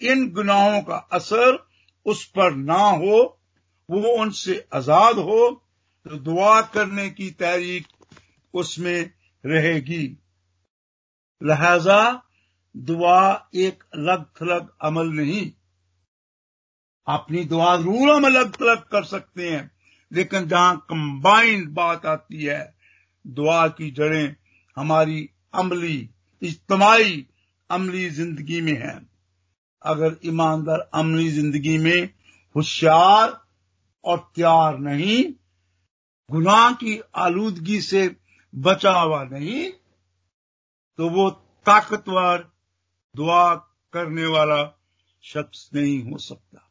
[0.00, 1.58] इन गुनाहों का असर
[2.06, 3.40] उस पर ना हो,
[3.88, 5.50] वो उनसे आज़ाद हो
[6.06, 7.86] तो दुआ करने की तहरीक
[8.54, 9.10] उसमें
[9.44, 10.04] रहेगी।
[11.40, 12.00] लिहाजा
[12.74, 15.50] दुआ एक अलग थलग अमल नहीं।
[17.06, 19.70] अपनी दुआ ज़रूर हम अलग थलग कर सकते हैं,
[20.12, 22.74] लेकिन जहाँ कंबाइंड बात आती है,
[23.24, 24.34] दुआ की जड़ें
[24.76, 26.08] हमारी अमली,
[26.42, 27.26] इज्तमाही
[27.70, 29.09] अमली ज़िंदगी में है।
[29.84, 32.08] अगर ईमानदार अमली ज़िंदगी में
[32.56, 33.40] होशियार
[34.04, 35.22] और तैयार नहीं,
[36.30, 38.08] गुनाह की आलूदगी से
[38.54, 39.70] बचा हुआ नहीं
[40.98, 41.28] तो वो
[41.66, 42.38] ताकतवर
[43.14, 43.54] दुआ
[43.94, 44.62] करने वाला
[45.24, 46.66] शख्स नहीं हो सकता।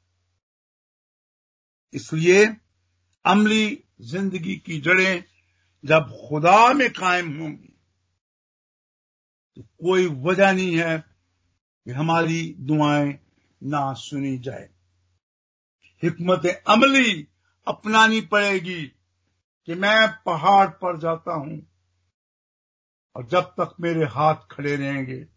[1.93, 2.45] इसलिए
[3.25, 5.23] अमली ज़िंदगी की जड़ें
[5.83, 7.73] जब खुदा में कायम होंगी
[9.57, 10.97] तो कोई वजह नहीं है
[11.89, 13.19] कि हमारी दुआएँ
[13.63, 14.69] ना सुनी जाए।
[16.03, 17.27] हिकमत अमली
[17.67, 18.85] अपनानी पड़ेगी
[19.65, 21.73] कि मैं पहाड़ पर जाता हूँ
[23.15, 25.27] और जब तक मेरे हाथ खड़े रहेंगे,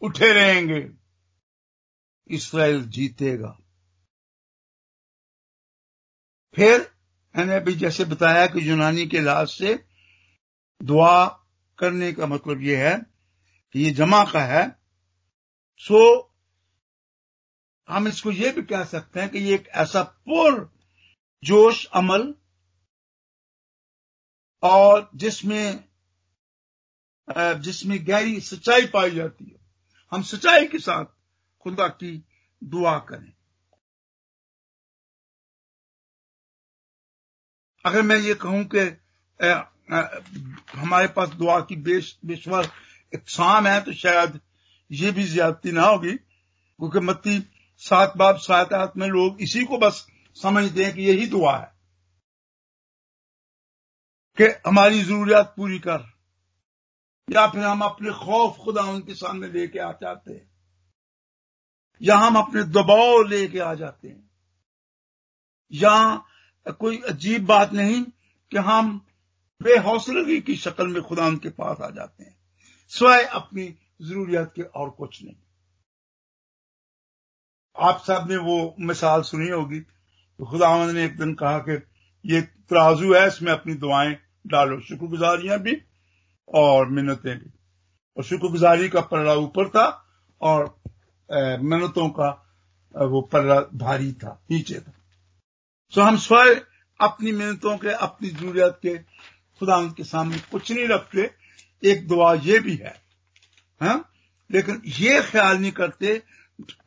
[0.00, 0.90] उठे रहेंगे,
[2.28, 3.58] इसराइल जीतेगा।
[6.54, 6.90] फिर
[7.36, 9.84] मैंने अभी जैसे बताया कि यूनानी के लिहाज से
[10.82, 11.26] दुआ
[11.78, 12.98] करने का मतलब यह है
[13.72, 14.81] कि ये जमा का है।
[15.84, 15.98] सो
[17.88, 20.70] हम इसको ये भी कह सकते हैं कि ये एक ऐसा पुर
[21.42, 22.34] जोश अमल
[24.62, 25.84] और जिसमें
[27.62, 29.58] जिसमें गहरी सच्चाई पाई जाती है।
[30.12, 31.04] हम सच्चाई के साथ
[31.60, 32.12] खुदा की
[32.62, 33.32] दुआ करें।
[37.84, 38.78] अगर मैं ये कहूँ कि
[40.78, 42.70] हमारे पास दुआ की बेश बेश्वर
[43.12, 44.40] इकसाम है तो शायद
[44.92, 47.40] ये भी ज्यादती ना होगी, क्योंकि मत्ती
[47.78, 50.06] सात बाप, सात आत में लोग इसी को बस
[50.42, 51.72] समझते हैं कि यही दुआ है।
[54.38, 56.12] कि हमारी जरूरियात पूरी कर,
[57.30, 60.50] या फिर हम अपने खौफ खुदा उनके सामने लेके आ जाते हैं,
[62.02, 64.30] या हम अपने दबाव लेके आ जाते हैं।
[65.72, 66.16] या
[66.70, 68.02] कोई अजीब बात नहीं
[68.52, 69.06] कि हम
[69.62, 72.36] बेहौसलगी की शक्ल में खुदा उनके पास आ जाते हैं।
[72.90, 75.34] स्वयं अपनी जरूरियात के और कुछ नहीं।
[77.76, 81.80] आप सबने वो मिसाल सुनी होगी तो खुदा ने एक दिन कहा कि
[82.24, 85.76] ये तराजू है, इसमें अपनी दुआएँ डालो, शुक्रगुजारियाँ भी
[86.48, 87.50] और मिन्नतें भी।
[88.16, 89.84] और शुक्रगुजारी का पल्ला ऊपर था
[90.40, 90.64] और
[91.28, 92.30] मिन्नतों का
[92.94, 94.92] वो पल्ला भारी था, नीचे था।
[95.92, 96.60] तो हम स्वयं
[97.00, 101.30] अपनी मिन्नतों के, अपनी जरूरियात के खुदा के सामने कुछ नहीं रखते।
[101.82, 103.01] एक दुआ ये भी है
[103.82, 103.94] हा?
[104.50, 106.22] लेकिन ये ख्याल नहीं करते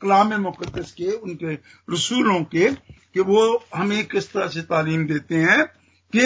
[0.01, 1.53] कलाम मुकदस के, उनके
[1.93, 2.71] रसूलों के,
[3.13, 5.65] कि वो हमें किस तरह से तालीम देते हैं
[6.15, 6.25] कि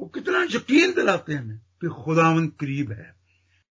[0.00, 3.14] वो कितना यकीन दिलाते हैं हमें कि खुदावन करीब है।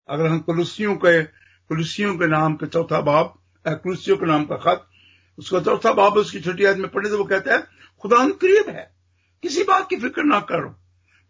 [0.08, 1.22] अगर हम कुलसियों के
[1.68, 3.34] कुलसियों के नाम का चौथा बाब
[3.66, 4.86] कुलसियों के नाम का खत,
[5.38, 7.62] उसका चौथा बाब उसकी छठी आदमी पढ़े तो वो कहता है
[8.02, 8.94] खुदावन करीब है।
[9.42, 10.83] किसी बात की फ़िक्र ना करो।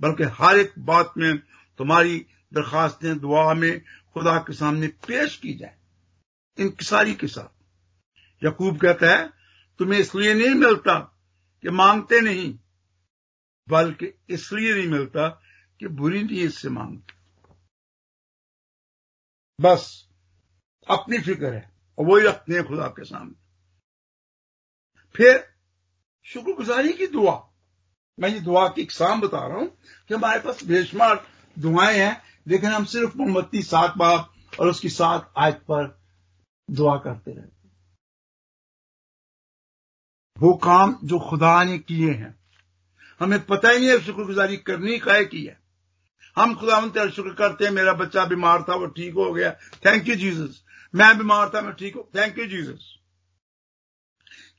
[0.04, 1.38] बल्कि हर एक बात में
[1.78, 5.78] तुम्हारी दरखास्तें दुआ में खुदा के सामने पेश की जाए
[6.58, 7.64] इंकसारी के साथ।
[8.44, 9.32] यकूब कहता है,
[9.78, 10.98] तुम्हें इसलिए नहीं मिलता
[11.62, 12.58] कि मांगते नहीं,
[13.68, 15.28] बल्कि इसलिए नहीं मिलता
[15.80, 17.14] कि बुरी नीयत से मांगते
[19.60, 20.08] बस,
[20.90, 23.34] अपनी फ़िक्र है, और वही रखते हैं खुदा के सामने।
[25.16, 25.54] फिर
[26.24, 27.53] शुक्रगुजारी की दुआ।
[28.20, 29.68] मैं ये दुआ की इकसाम बता रहा हूँ
[30.08, 31.26] कि हमारे पास बेशुमार
[31.58, 36.00] दुआएँ हैं, लेकिन हम सिर्फ़ मोमबत्ती सात बाप और उसकी सात आयत पर
[36.70, 37.54] दुआ करते रहते
[40.38, 42.40] वो काम जो खुदा ने किए हैं।
[43.20, 45.60] हमें पता ही नहीं है, शुक्रगुजारी करनी का की है।
[46.36, 49.50] हम खुदा शुक्र करते हैं, मेरा बच्चा बीमार था, वो ठीक हो गया।
[49.86, 52.90] थैंक यू जीसस मैं बीमार था, मैं ठीक हूँ थैंक यू जीसस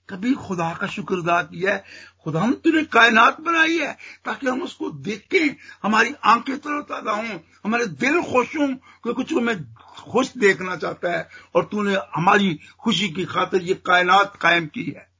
[0.10, 1.84] कभी खुदा का शुक्र अदा किया है?
[2.26, 7.86] खुदा हम तुमने कायनात बनाई है, ताकि हम उसको देखें, हमारी आँखें तरोताजा हों, हमारे
[7.86, 13.26] दिल खुश हों, कि कुछ हमें खुश देखना चाहता है, और तूने हमारी खुशी की
[13.26, 15.16] खातिर ये कायनात कायम की है।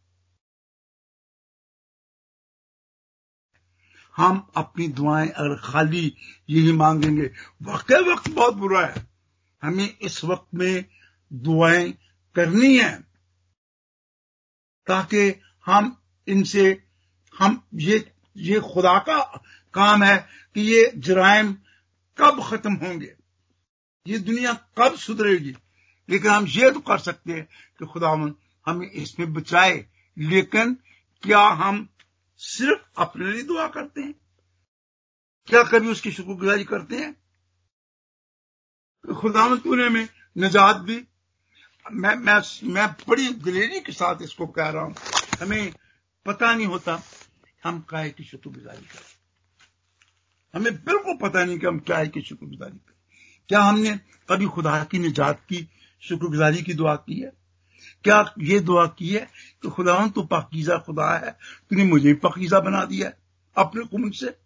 [4.16, 6.16] हम अपनी दुआएँ अगर खाली
[6.50, 9.08] यही मांगेंगे वाकई वक्त बहुत बुरा है।
[9.64, 10.86] हमें इस वक्त में
[11.34, 11.92] दुआएँ
[12.36, 13.02] करनी है,
[14.88, 16.85] ताकि हम इनसे
[17.40, 19.44] हम, ये ये खुदा का
[19.74, 20.18] काम है
[20.56, 21.54] कि ये जराइम
[22.18, 23.16] कब खत्म होंगे?
[24.08, 25.56] ये दुनिया कब सुधरेगी?
[26.10, 27.46] लेकिन हम ये तो कर सकते हैं
[27.80, 28.10] कि खुदा
[28.68, 29.86] हमें इसमें बचाए।
[30.18, 30.74] लेकिन
[31.24, 31.90] क्या हम
[32.38, 34.16] सिर्फ़ अपने लिए दुआ करते हैं?
[35.48, 37.16] क्या कभी उसकी शुक्रगुजारी करते हैं?
[39.16, 41.08] खुदाम तूने में निजात दी।
[41.92, 42.42] मैं मैं
[42.74, 44.96] मैं बड़ी दिलेरी के साथ इसको कह रहा हूँ।
[45.42, 45.74] हमें
[46.26, 47.04] पता नहीं होता
[47.66, 49.16] हम काय की शुक्रगुजारी करें?
[50.54, 52.96] हमें बिल्कुल पता नहीं कि हम क्या की शुक्रगुजारी करें।
[53.50, 54.00] क्या हमने
[54.30, 55.70] कभी खुदा की निजात की,
[56.02, 57.32] शुक्रगुजारी की दुआ की है?
[58.04, 59.30] क्या ये दुआ की है
[59.62, 61.32] कि खुदा तो पाकिजा खुदा है,
[61.70, 63.18] तूने मुझे भी पाकिजा बना दिया है,
[63.58, 64.38] अपने कुम से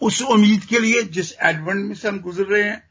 [0.00, 2.90] उस उम्मीद के लिए, जिस एडवेंट में से हम गुजर रहे हैं,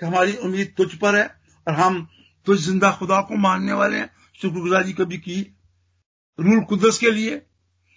[0.00, 2.08] कि हमारी उम्मीद तुझ पर है, और हम
[2.46, 4.10] तुझ ज़िंदा खुदा को मानने वाले हैं,
[4.42, 5.56] शुक्रगुजारी कभी की।
[6.40, 7.46] रूल कुदस के लिए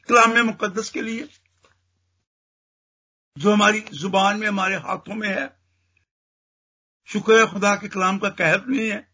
[0.09, 1.27] कलाम मुकदस के लिए,
[3.37, 5.47] जो हमारी ज़ुबान में, हमारे हाथों में है,
[7.09, 9.07] शुक्र खुदा के कलाम का कहत नहीं है।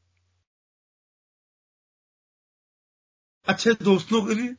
[3.48, 4.56] अच्छे दोस्तों के लिए,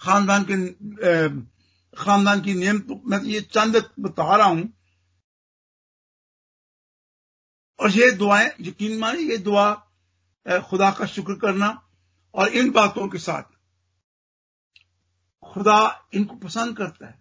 [0.00, 0.56] खानदान के
[1.96, 4.72] खानदान की नियम, मैं ये चंद बता रहा हूँ।
[7.78, 9.72] और ये दुआएँ, यकीन माने ये दुआ
[10.68, 11.68] खुदा का शुक्र करना
[12.34, 13.57] और इन बातों के साथ
[15.52, 17.18] खुदा इनको पसंद करता है।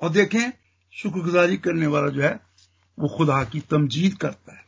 [0.00, 0.52] और देखें,
[0.92, 2.40] शुक्रगुजारी करने वाला जो है,
[2.98, 4.66] वो खुदा की तमजीद करता है।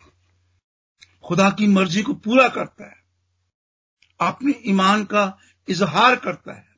[1.25, 3.03] खुदा की मर्ज़ी को पूरा करता है।
[4.21, 5.39] अपने ईमान का
[5.69, 6.69] इजहार करता है।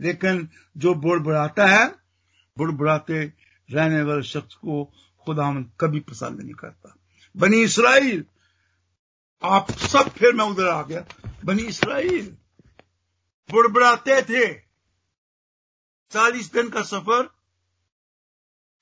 [0.00, 1.88] लेकिन जो बुड़बुड़ाता है,
[2.58, 3.32] बुड़बुड़ाते
[3.70, 4.92] रहने वाले शख्स को
[5.24, 6.96] खुदा कभी पसंद नहीं करता।
[7.36, 8.24] बनी इसराइल,
[9.42, 11.04] आप सब फिर मैं उधर आ गया।
[11.44, 12.36] बनी इसराइल
[13.50, 14.54] बुड़बुड़ाते थे।
[16.10, 17.30] चालीस दिन का सफ़र,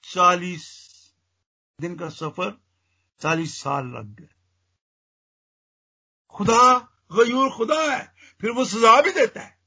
[0.03, 0.89] चालीस
[1.81, 2.61] दिन का सफ़र,
[3.21, 4.29] चालीस साल लग गए।
[6.35, 6.79] खुदा
[7.13, 9.59] गयूर खुदा है, फिर वो सजा भी देता है।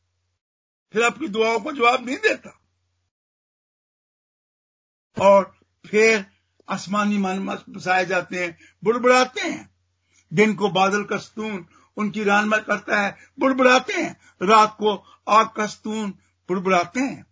[0.93, 2.57] फिर आपकी दुआओं को जवाब नहीं देता।
[5.21, 6.25] और फिर
[6.69, 9.75] आसमानी मन बसाए जाते हैं, बुड़बुड़ाते हैं।
[10.33, 14.95] दिन को बादल का स्तून उनकी रानमा करता है, बुड़बुड़ाते हैं। रात को
[15.29, 16.11] आग कस्तून
[16.47, 17.25] बुड़बुड़ाते हैं।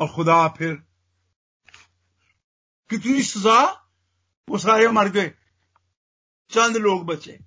[0.00, 0.74] और खुदा फिर
[2.90, 3.72] कितनी सजा,
[4.48, 5.28] वो सारे मर गए।
[6.50, 7.38] चंद लोग बचे।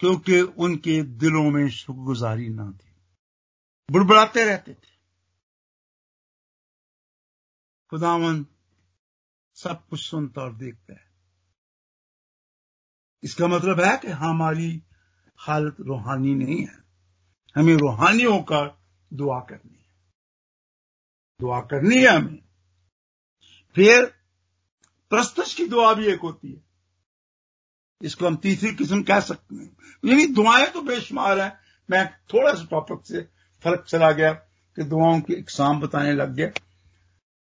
[0.00, 2.92] क्योंकि उनके दिलों में शुक्रगुजारी ना थी।
[3.90, 4.92] बुड़बुड़ाते रहते थे।
[7.90, 8.46] खुदावन
[9.54, 11.12] सब कुछ सुनता और देखता है।
[13.22, 14.82] इसका मतलब है कि हमारी
[15.36, 16.78] हालत रूहानी नहीं है।
[17.56, 18.80] हमें रूहानी होकर
[19.12, 19.88] दुआ करनी है।
[21.40, 22.42] दुआ करनी है हमें।
[23.74, 24.06] फिर
[25.10, 26.62] प्रस्तुष की दुआ भी एक होती है।
[28.02, 32.64] इसको हम तीसरी किस्म कह सकते हैं। यानी दुआएँ तो बेशुमार है। मैं थोड़ा सा
[32.64, 33.22] टॉपिक से
[33.62, 34.32] फ़र्क चला गया
[34.76, 36.48] कि दुआओं की इकसाम बताने लग गया।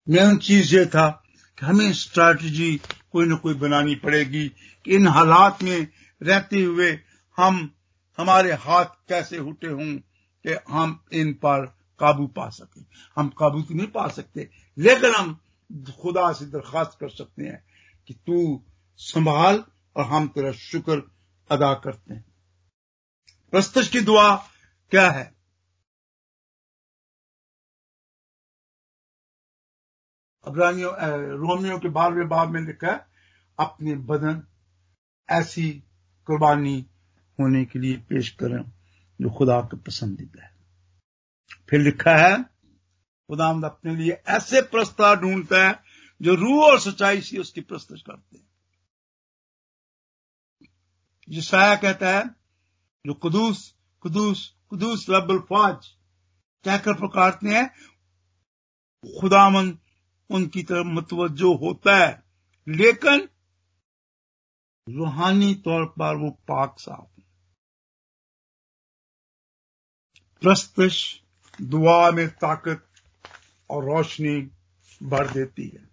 [0.08, 1.24] मेन चीज़ ये था
[1.58, 2.80] कि हमें स्ट्रैटेजी
[3.12, 5.88] कोई ना कोई बनानी पड़ेगी कि इन हालात में
[6.22, 6.92] रहते हुए
[7.36, 7.70] हम,
[8.18, 9.96] हमारे हाथ कैसे उठे हों
[10.44, 11.66] कि हम इन पर
[12.00, 12.84] काबू पा सकें।
[13.16, 15.40] हम काबू तो नहीं पा सकते, लेकिन हम
[16.02, 17.64] खुदा से दरखास्त कर सकते हैं
[18.06, 18.64] कि तू
[18.96, 19.64] संभाल
[19.96, 21.02] और हम तेरा शुक्र
[21.50, 22.24] अदा करते हैं।
[23.50, 24.36] प्रस्तुष की दुआ
[24.90, 25.37] क्या है?
[30.48, 30.92] अबरानियों
[31.38, 33.06] रोमियो के बारहवें बाब में लिखा है
[33.58, 34.42] अपने बदन
[35.28, 35.70] ऐसी
[36.26, 36.78] कुर्बानी
[37.38, 38.62] होने के लिए पेश करें
[39.20, 40.56] जो खुदा के पसंदीदा है।
[41.68, 45.82] फिर लिखा है खुदामद अपने लिए ऐसे प्रस्ताव ढूंढता है
[46.20, 48.46] जो रूह और सच्चाई से उसकी प्रस्तुत करते हैं।
[51.28, 52.24] जिसाया कहता है,
[53.04, 55.86] जो कुदूस कुदूस कुदूस रबल फौज
[56.64, 57.68] कहकर पुकारते हैं,
[59.20, 59.78] खुदामंद
[60.30, 62.22] उनकी तरफ़ मुतवजो होता है।
[62.68, 63.28] लेकिन
[64.88, 67.20] रूहानी तौर पर वो पाक साफ़
[70.40, 71.20] प्रस्तुष
[71.62, 72.86] दुआ में ताकत
[73.70, 74.40] और रोशनी
[75.02, 75.88] भर देती है।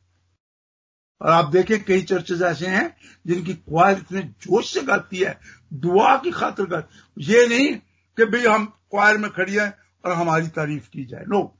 [1.21, 5.39] और आप देखें, कई चर्चेज ऐसे हैं जिनकी क्वायर इतने जोश से गाती है,
[5.73, 7.75] दुआ की खातिर कर ये नहीं
[8.17, 11.59] कि भाई हम क्वायर में खड़ी है और हमारी तारीफ़ की जाए। नो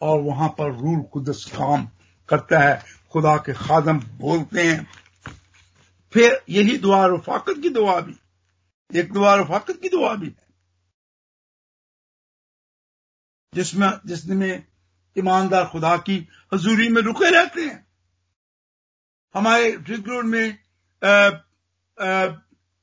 [0.00, 1.86] और वहाँ पर रूल कुदस काम
[2.28, 2.82] करता है।
[3.12, 4.86] खुदा के खादम बोलते हैं।
[6.12, 8.16] फिर यही दुआ रफाकत की दुआ भी।
[8.90, 10.44] एक दुआ रफाकत की दुआ भी है।
[13.54, 14.66] जिसमें जिसमें
[15.16, 16.16] ईमानदार खुदा की
[16.54, 17.86] हजूरी में रुके रहते हैं।
[19.34, 20.48] हमारे रिग्रोड में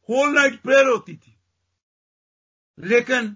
[0.10, 1.36] होल नाइट प्रेयर होती थी।
[2.80, 3.36] लेकिन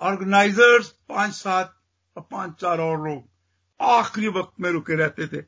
[0.00, 1.73] ऑर्गेनाइजर्स पाँच सात
[2.16, 3.22] और पाँच चार और लोग
[3.80, 5.42] आखिरी वक्त में रुके रहते थे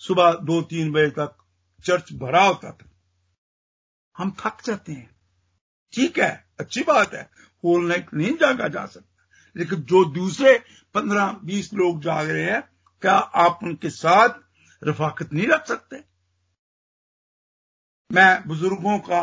[0.00, 1.36] सुबह दो तीन बजे तक
[1.84, 2.90] चर्च भरा होता था
[4.16, 5.10] हम थक जाते हैं
[5.92, 7.22] ठीक है अच्छी बात है
[7.64, 10.58] होल नाइट नहीं जागा जा सकता लेकिन जो दूसरे
[10.94, 12.62] पंद्रह बीस लोग जाग रहे हैं
[13.02, 13.14] क्या
[13.44, 14.40] आप उनके साथ
[14.82, 16.02] रफाकत नहीं रख सकते
[18.10, 19.22] मैं बुज़ुर्गों का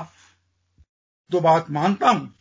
[1.31, 2.33] तो बात मानता हूँ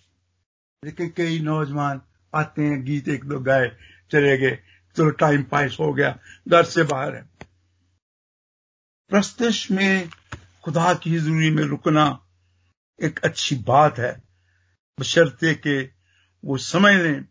[0.82, 2.00] लेकिन कई नौजवान
[2.32, 3.70] आते हैं गीत एक दो गाए
[4.10, 4.58] चले गए
[4.96, 7.22] चलो टाइम पास हो गया घर से बाहर है।
[9.08, 10.08] प्रस्तुष में
[10.64, 12.26] खुदा की हजूरी में रुकना
[13.02, 14.22] एक अच्छी बात है।
[15.00, 15.82] बशर्ते के
[16.44, 17.24] वो समझ लें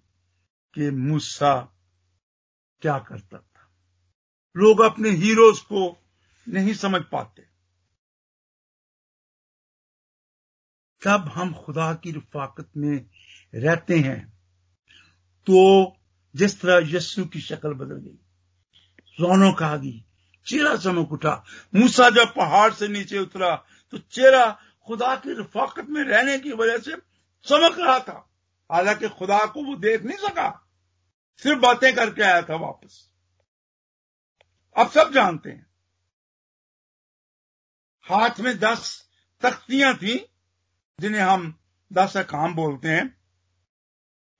[0.73, 1.77] कि मूसा
[2.81, 3.71] क्या करता था।
[4.57, 5.97] लोग अपने हीरोज को
[6.49, 7.47] नहीं समझ पाते।
[11.03, 13.09] जब हम खुदा की रफाकत में
[13.55, 14.29] रहते हैं
[15.45, 15.57] तो
[16.35, 18.19] जिस तरह यस्सु की शक्ल बदल गई।
[19.19, 20.05] रौनक कहा गई
[20.47, 23.55] चेहरा चमक उठा। मूसा जब पहाड़ से नीचे उतरा
[23.91, 26.91] तो चेहरा खुदा की रफाकत में रहने की वजह से
[27.43, 28.29] चमक रहा था।
[28.71, 30.69] हालाँकि खुदा को वो देख नहीं सका।
[31.37, 33.09] सिर्फ़ बातें करके आया था वापस।
[34.77, 35.67] अब सब जानते हैं।
[38.01, 39.09] हाथ में दस
[39.41, 40.25] तख्तियाँ थी,
[40.99, 41.59] जिन्हें हम
[41.93, 43.17] दस काम बोलते हैं।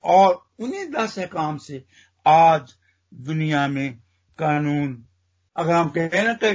[0.04, 1.84] और उन्हीं दस काम से
[2.26, 2.74] आज
[3.12, 3.94] दुनिया में
[4.40, 5.04] कानून,
[5.56, 6.52] अगर हम कहें ना कि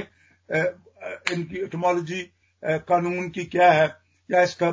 [1.33, 2.21] इनकी एटमोलॉजी
[2.63, 3.87] कानून की क्या है,
[4.29, 4.71] या इसका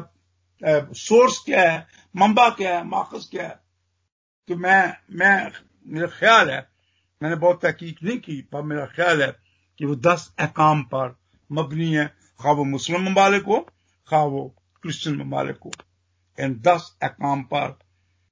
[0.96, 3.58] सोर्स क्या है, मंबा क्या है माखज क्या है
[4.48, 5.50] तो मैं मैं,
[5.86, 6.60] मेरा ख्याल है,
[7.20, 9.32] मैंने बहुत तहकीक नहीं की, पर मेरा ख्याल है
[9.80, 11.16] कि वो दस अहकाम पर
[11.50, 12.06] मबनी है
[12.40, 13.58] खा वो मुस्लिम ममालिक हो
[14.08, 14.42] खा वो
[14.82, 15.70] क्रिश्चियन ममालिक हो,
[16.38, 17.78] इन दस अहकाम पर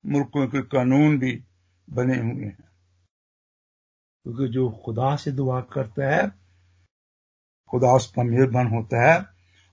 [0.07, 1.45] मुल्कों के कानून भी
[1.91, 2.69] बने हुए हैं।
[4.25, 6.33] क्योंकि जो खुदा से दुआ करता है,
[7.71, 9.19] खुदा उस पर मेहरबान होता है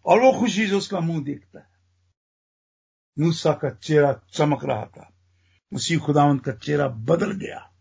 [0.06, 1.76] और वो खुशी से उसका मुँह देखता है।
[3.20, 5.14] मूसा का चेहरा चमक रहा था।
[5.74, 7.74] उसी खुदावंत का चेहरा बदल गया।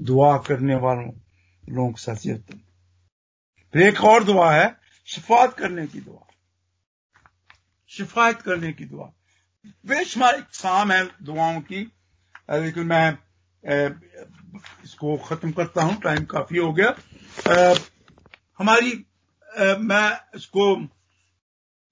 [0.00, 1.12] दुआ करने वालों,
[1.68, 2.16] लोगों के साथ
[3.72, 6.26] फिर एक और दुआ है, शिफात करने की दुआ।
[7.88, 9.12] शिफायत करने की दुआ।
[9.86, 11.80] बेशुमार इकसाम है दुआओं की।
[12.52, 13.18] लेकिन मैं
[14.84, 16.94] इसको खत्म करता हूँ, टाइम काफ़ी हो गया।
[18.60, 18.92] हमारी
[19.80, 20.74] मैं इसको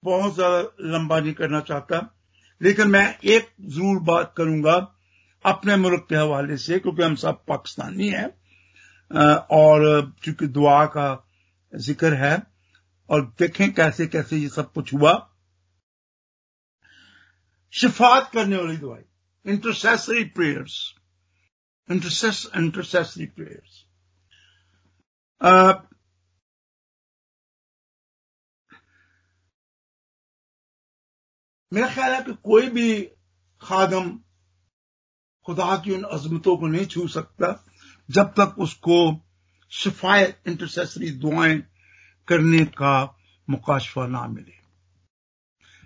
[0.02, 0.60] बहुत ज़्यादा
[0.92, 1.98] लंबा नहीं करना चाहता,
[2.60, 4.74] लेकिन मैं एक ज़रूर बात करूँगा
[5.44, 8.28] अपने मुल्क के हवाले से, क्योंकि हम सब पाकिस्तानी हैं।
[9.52, 11.26] और चूँकि दुआ का
[11.72, 12.42] ज़िक्र है,
[13.08, 15.12] और देखें कैसे कैसे ये सब कुछ हुआ।
[17.72, 19.02] शिफात करने वाली दुआई
[19.46, 20.94] intercessory prayers
[21.90, 23.84] intercess intercessory prayers
[31.72, 33.02] मेरा ख्याल है कि कोई भी
[33.62, 34.10] खादम
[35.46, 37.52] खुदा की उन अजमतों को नहीं छू सकता
[38.10, 39.26] जब तक उसको
[39.72, 41.58] शिफायत इंटरसेसरी दुआएँ
[42.28, 43.18] करने का
[43.48, 44.59] मुकाशफा ना मिले।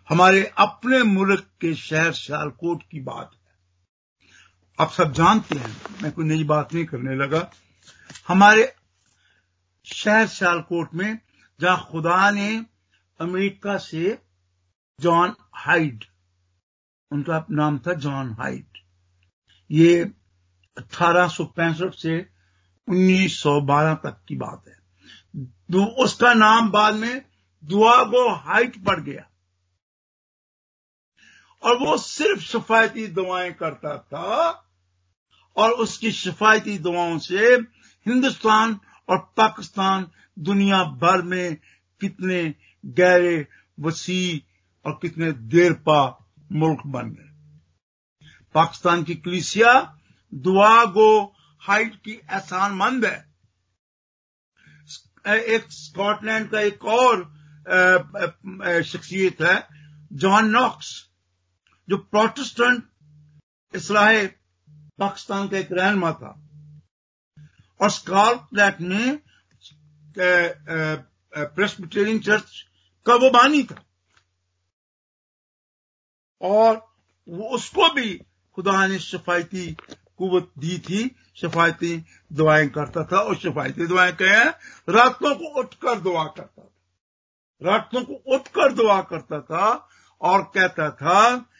[0.08, 3.52] हमारे अपने मुल्क के शहर सियालकोट की बात है।
[4.78, 7.50] आप सब जानते हैं, मैं कोई नई बात नहीं करने लगा।
[8.28, 8.72] हमारे
[9.86, 11.18] शहर सियालकोट में,
[11.60, 12.64] जहाँ खुदा ने
[13.20, 14.18] अमेरिका से
[15.00, 16.04] जॉन हाइड,
[17.10, 18.66] उनका नाम था जॉन हाइड,
[19.70, 20.02] ये
[20.76, 22.18] अठारह सौ पैंसठ से
[22.88, 24.82] 1912 तक की बात है।
[25.98, 27.22] उसका नाम बाद में
[27.64, 29.28] दुआगो हाइट पड़ गया।
[31.64, 34.30] और वो सिर्फ़ सफायती दवाएँ करता था
[35.56, 37.54] और उसकी सफायती दवाओं से
[38.06, 40.06] हिंदुस्तान और पाकिस्तान
[40.38, 41.56] दुनिया भर में
[42.00, 42.42] कितने
[42.84, 43.46] गहरे
[43.80, 44.44] वसी
[44.86, 46.00] और कितने देर पा
[46.52, 47.30] मुल्क बन गए।
[48.54, 49.72] पाकिस्तान की कलिसिया
[50.32, 51.10] दुआ गो
[51.62, 53.34] हाइट की एहसान मंद है
[55.26, 57.22] एक स्कॉटलैंड का एक और
[58.84, 59.56] शख्सियत है,
[60.12, 60.88] जॉन नॉक्स।
[61.88, 62.84] जो प्रोटेस्टेंट
[63.74, 64.26] इसलाह
[65.00, 66.40] पाकिस्तान का एक रहनमा था।
[67.80, 69.18] और स्कॉटलैंड में
[70.16, 72.64] प्रेस्बिटेरियन चर्च
[73.06, 73.84] का वो बानी था।
[76.40, 76.86] और
[77.28, 78.20] वो उसको भी
[78.54, 79.76] खुदा ने शफायती
[80.18, 84.44] कुवत दी थी, शफायती दुआएँ करता था, और शफायती दुआएँ कहे
[84.88, 86.70] रातों को उठकर दुआ करता था।
[87.62, 89.88] रातों को उठकर दुआ करता था
[90.20, 91.50] और कहता था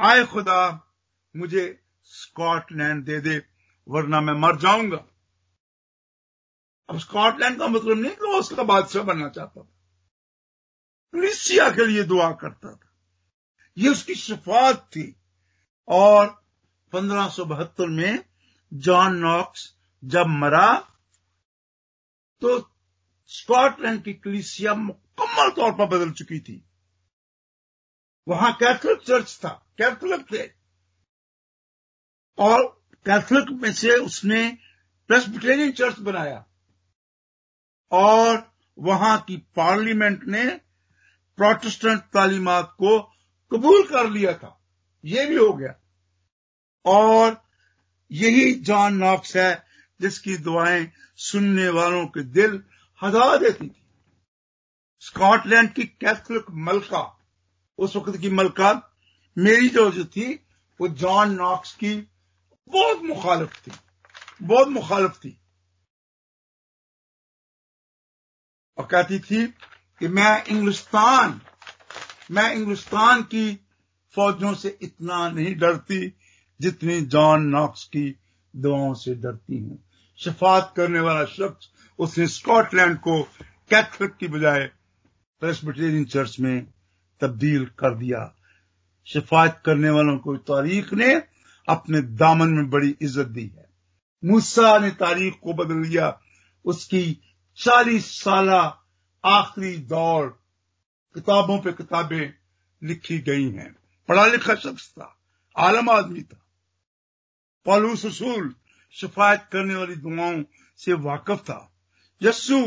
[0.00, 0.92] आए खुदा,
[1.36, 3.46] मुझे स्कॉटलैंड दे दे,
[3.88, 5.04] वरना मैं मर जाऊँगा।
[6.90, 9.68] अब स्कॉटलैंड का मतलब नहीं कि वो उसका बादशाह बनना चाहता था।
[11.12, 12.92] क्रिसिया के लिए दुआ करता था।
[13.78, 15.16] ये उसकी शफात थी।
[15.88, 16.44] और
[16.92, 17.36] पंद्रह
[17.80, 18.24] में
[18.74, 20.88] जॉन नॉक्स जब मरा
[22.40, 22.74] तो
[23.26, 26.64] स्कॉटलैंड की कलिसिया मुकम्मल तौर पर बदल चुकी थी।
[28.28, 29.48] वहाँ कैथोलिक चर्च था
[29.78, 30.52] कैथोलिक थे।
[32.38, 34.58] और कैथोलिक में से उसने
[35.08, 36.46] प्रेस्बिटेरियन चर्च बनाया।
[37.92, 40.60] और वहाँ की पार्लियामेंट ने
[41.36, 43.00] प्रोटेस्टेंट तालीमत को
[43.52, 44.64] कबूल कर लिया था।
[45.04, 45.74] ये भी हो गया।
[46.84, 47.48] और
[48.12, 49.66] यही जॉन नॉक्स है,
[50.00, 52.64] जिसकी दुआएँ सुनने वालों के दिल
[53.04, 53.86] हजा देती थी।
[55.00, 57.21] स्कॉटलैंड की कैथोलिक मलका
[57.82, 58.72] उस वक्त की मलका
[59.38, 60.34] मेरी जो जो थी,
[60.80, 61.94] वो जॉन नॉक्स की
[62.68, 63.72] बहुत मुखालफ थी,
[64.42, 65.38] बहुत मुखालफ थी।
[68.78, 69.46] और कहती थी
[70.00, 71.40] कि मैं इंग्लिस्तान
[72.30, 73.54] मैं इंग्लिस्तान की
[74.14, 76.12] फौजों से इतना नहीं डरती
[76.60, 78.16] जितनी जॉन नॉक्स की
[78.54, 79.78] दुआओं से डरती हूँ।
[80.18, 83.22] शफात करने वाला शख्स उसने स्कॉटलैंड को
[83.70, 84.70] कैथलिक की बजाय
[85.42, 86.71] प्रेसबिटेरियन चर्च में
[87.22, 88.32] तब्दील कर दिया।
[89.06, 91.14] शफात करने वालों को तारीख ने
[91.68, 93.68] अपने दामन में बड़ी इज़्ज़त दी है।
[94.22, 96.18] मूसा ने तारीख को बदल दिया।
[96.64, 97.12] उसकी
[97.58, 98.48] चालीस साल
[99.24, 100.28] आखिरी दौर
[101.14, 102.32] किताबों पे किताबें
[102.82, 103.72] लिखी गई हैं।
[104.08, 105.16] पढ़ा लिखा शख्स था,
[105.56, 106.38] आलम आदमी था।
[107.66, 108.54] पॉलूस रसूल
[108.96, 110.42] शिफायत करने वाली दुआओं
[110.80, 111.60] से वाकफ था।
[112.22, 112.62] यस्सु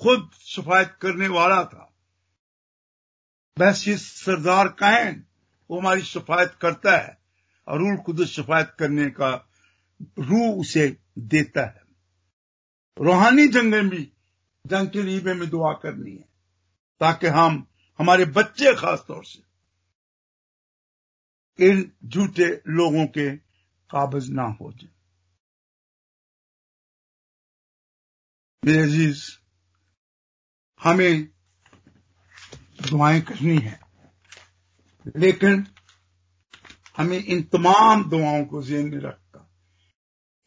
[0.00, 1.89] खुद शिफायत करने वाला था।
[3.58, 5.24] बहसी सरदार कैन
[5.70, 7.18] वो हमारी शफायत करता है
[7.68, 9.30] और रूल कुदस शफायत करने का
[10.18, 11.82] रूह उसे देता है।
[12.98, 14.12] रूहानी जंगें भी
[14.66, 16.28] जंग के लिए में दुआ करनी है,
[17.00, 17.66] ताकि हम,
[17.98, 19.42] हमारे बच्चे खास तौर से,
[21.58, 23.36] इन झूठे लोगों के
[23.90, 24.90] काबज ना हो जाए।
[28.64, 29.22] मेरे अज़ीज़,
[30.80, 31.28] हमें
[32.88, 33.80] दुआएँ करनी है।
[35.16, 35.66] लेकिन
[36.96, 39.48] हमें इन तमाम दुआओं को जेन में रखकर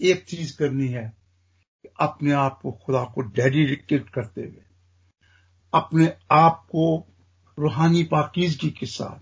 [0.02, 1.18] एक चीज़ करनी है
[1.82, 4.64] कि अपने आप को खुदा को डेडिकेट करते हुए,
[5.74, 7.08] अपने आप को
[7.60, 9.20] रूहानी पाकिजगी के साथ,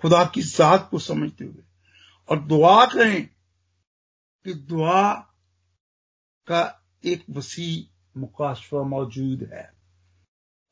[0.00, 1.62] खुदा की जात को समझते हुए
[2.28, 3.26] और दुआ करें
[4.44, 5.14] कि दुआ
[6.46, 9.81] का एक वसी मुकाशवा मौजूद है।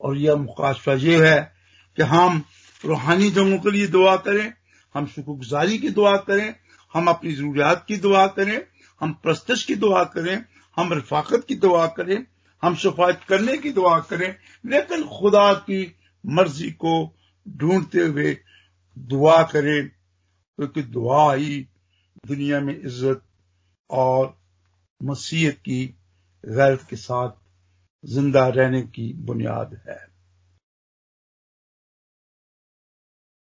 [0.01, 1.53] और यह मुकाशवा ये है
[1.97, 2.43] कि हम
[2.85, 4.53] रूहानी जंगों के लिए दुआ करें,
[4.95, 6.55] हम शुक्रगुजारी की दुआ करें,
[6.93, 8.65] हम अपनी जरूरियात की दुआ करें,
[9.01, 10.45] हम प्रस्तश की दुआ करें,
[10.77, 12.25] हम रफाकत की दुआ करें,
[12.63, 14.35] हम शफायत करने की दुआ करें,
[14.65, 15.95] लेकिन खुदा की
[16.25, 18.37] मर्ज़ी को ढूंढते हुए
[18.99, 19.87] दुआ करें,
[20.57, 21.67] क्योंकि तो दुआ ही
[22.27, 23.21] दुनिया में इज़्ज़त
[23.89, 24.39] और
[25.03, 25.85] मसीहत की
[26.45, 27.29] गैरत के साथ
[28.03, 29.99] ज़िंदा रहने की बुनियाद है।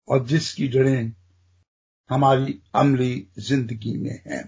[0.09, 1.13] और जिसकी जड़ें
[2.11, 4.43] हमारी अमली ज़िंदगी में हैं।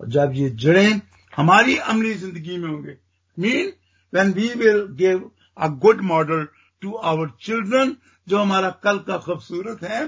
[0.00, 1.00] और जब ये जड़ें
[1.32, 2.96] हमारी अमली ज़िंदगी में होंगे
[3.36, 3.72] mean
[4.12, 6.46] when we will give a good model
[6.82, 10.06] to our children जो हमारा कल का खूबसूरत है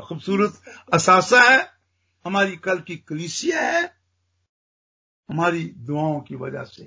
[0.00, 0.60] खूबसूरत
[0.94, 1.58] असासा है,
[2.24, 3.82] हमारी कल की कलीसिया है,
[5.28, 6.84] हमारी दुआओं की वजह से।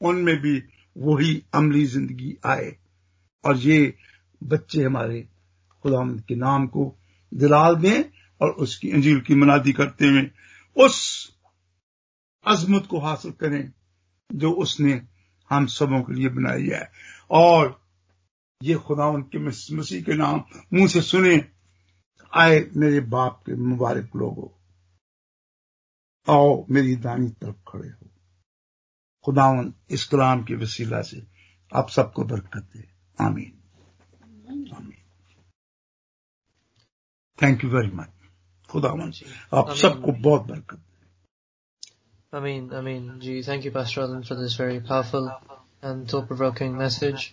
[0.00, 0.62] उनमें भी
[0.96, 2.76] वही अमली ज़िंदगी आए।
[3.44, 3.94] और ये
[4.44, 5.28] बच्चे हमारे
[5.82, 6.96] खुदा के नाम को
[7.34, 8.04] दिलाल दें
[8.40, 10.30] और उसकी अंजील की मनादी करते हुए
[10.76, 11.28] उस
[12.46, 13.72] अजमत को हासिल करें
[14.32, 15.02] जो उसने
[15.50, 16.92] हम सबों के लिए बनाई है।
[17.30, 17.80] और
[18.62, 20.44] ये खुदा उनके मसीह के नाम
[20.74, 21.44] मुँह से सुने,
[22.36, 24.48] आए मेरे बाप के मुबारक लोगों।
[26.28, 28.10] आओ मेरी दानी तरफ़ खड़े हो।
[29.28, 31.22] खुदावन इस कलाम के वसीला से
[31.72, 32.84] आप सबको बरकत दे।
[33.20, 33.54] आमीन।
[37.38, 38.08] थैंक यू वेरी मच
[38.70, 44.60] खुदावन जी। आप सबको बहुत बरकत दे। आमीन आमीन। जी thank you pastor for this
[44.60, 45.28] very powerful
[45.84, 47.32] and thought provoking message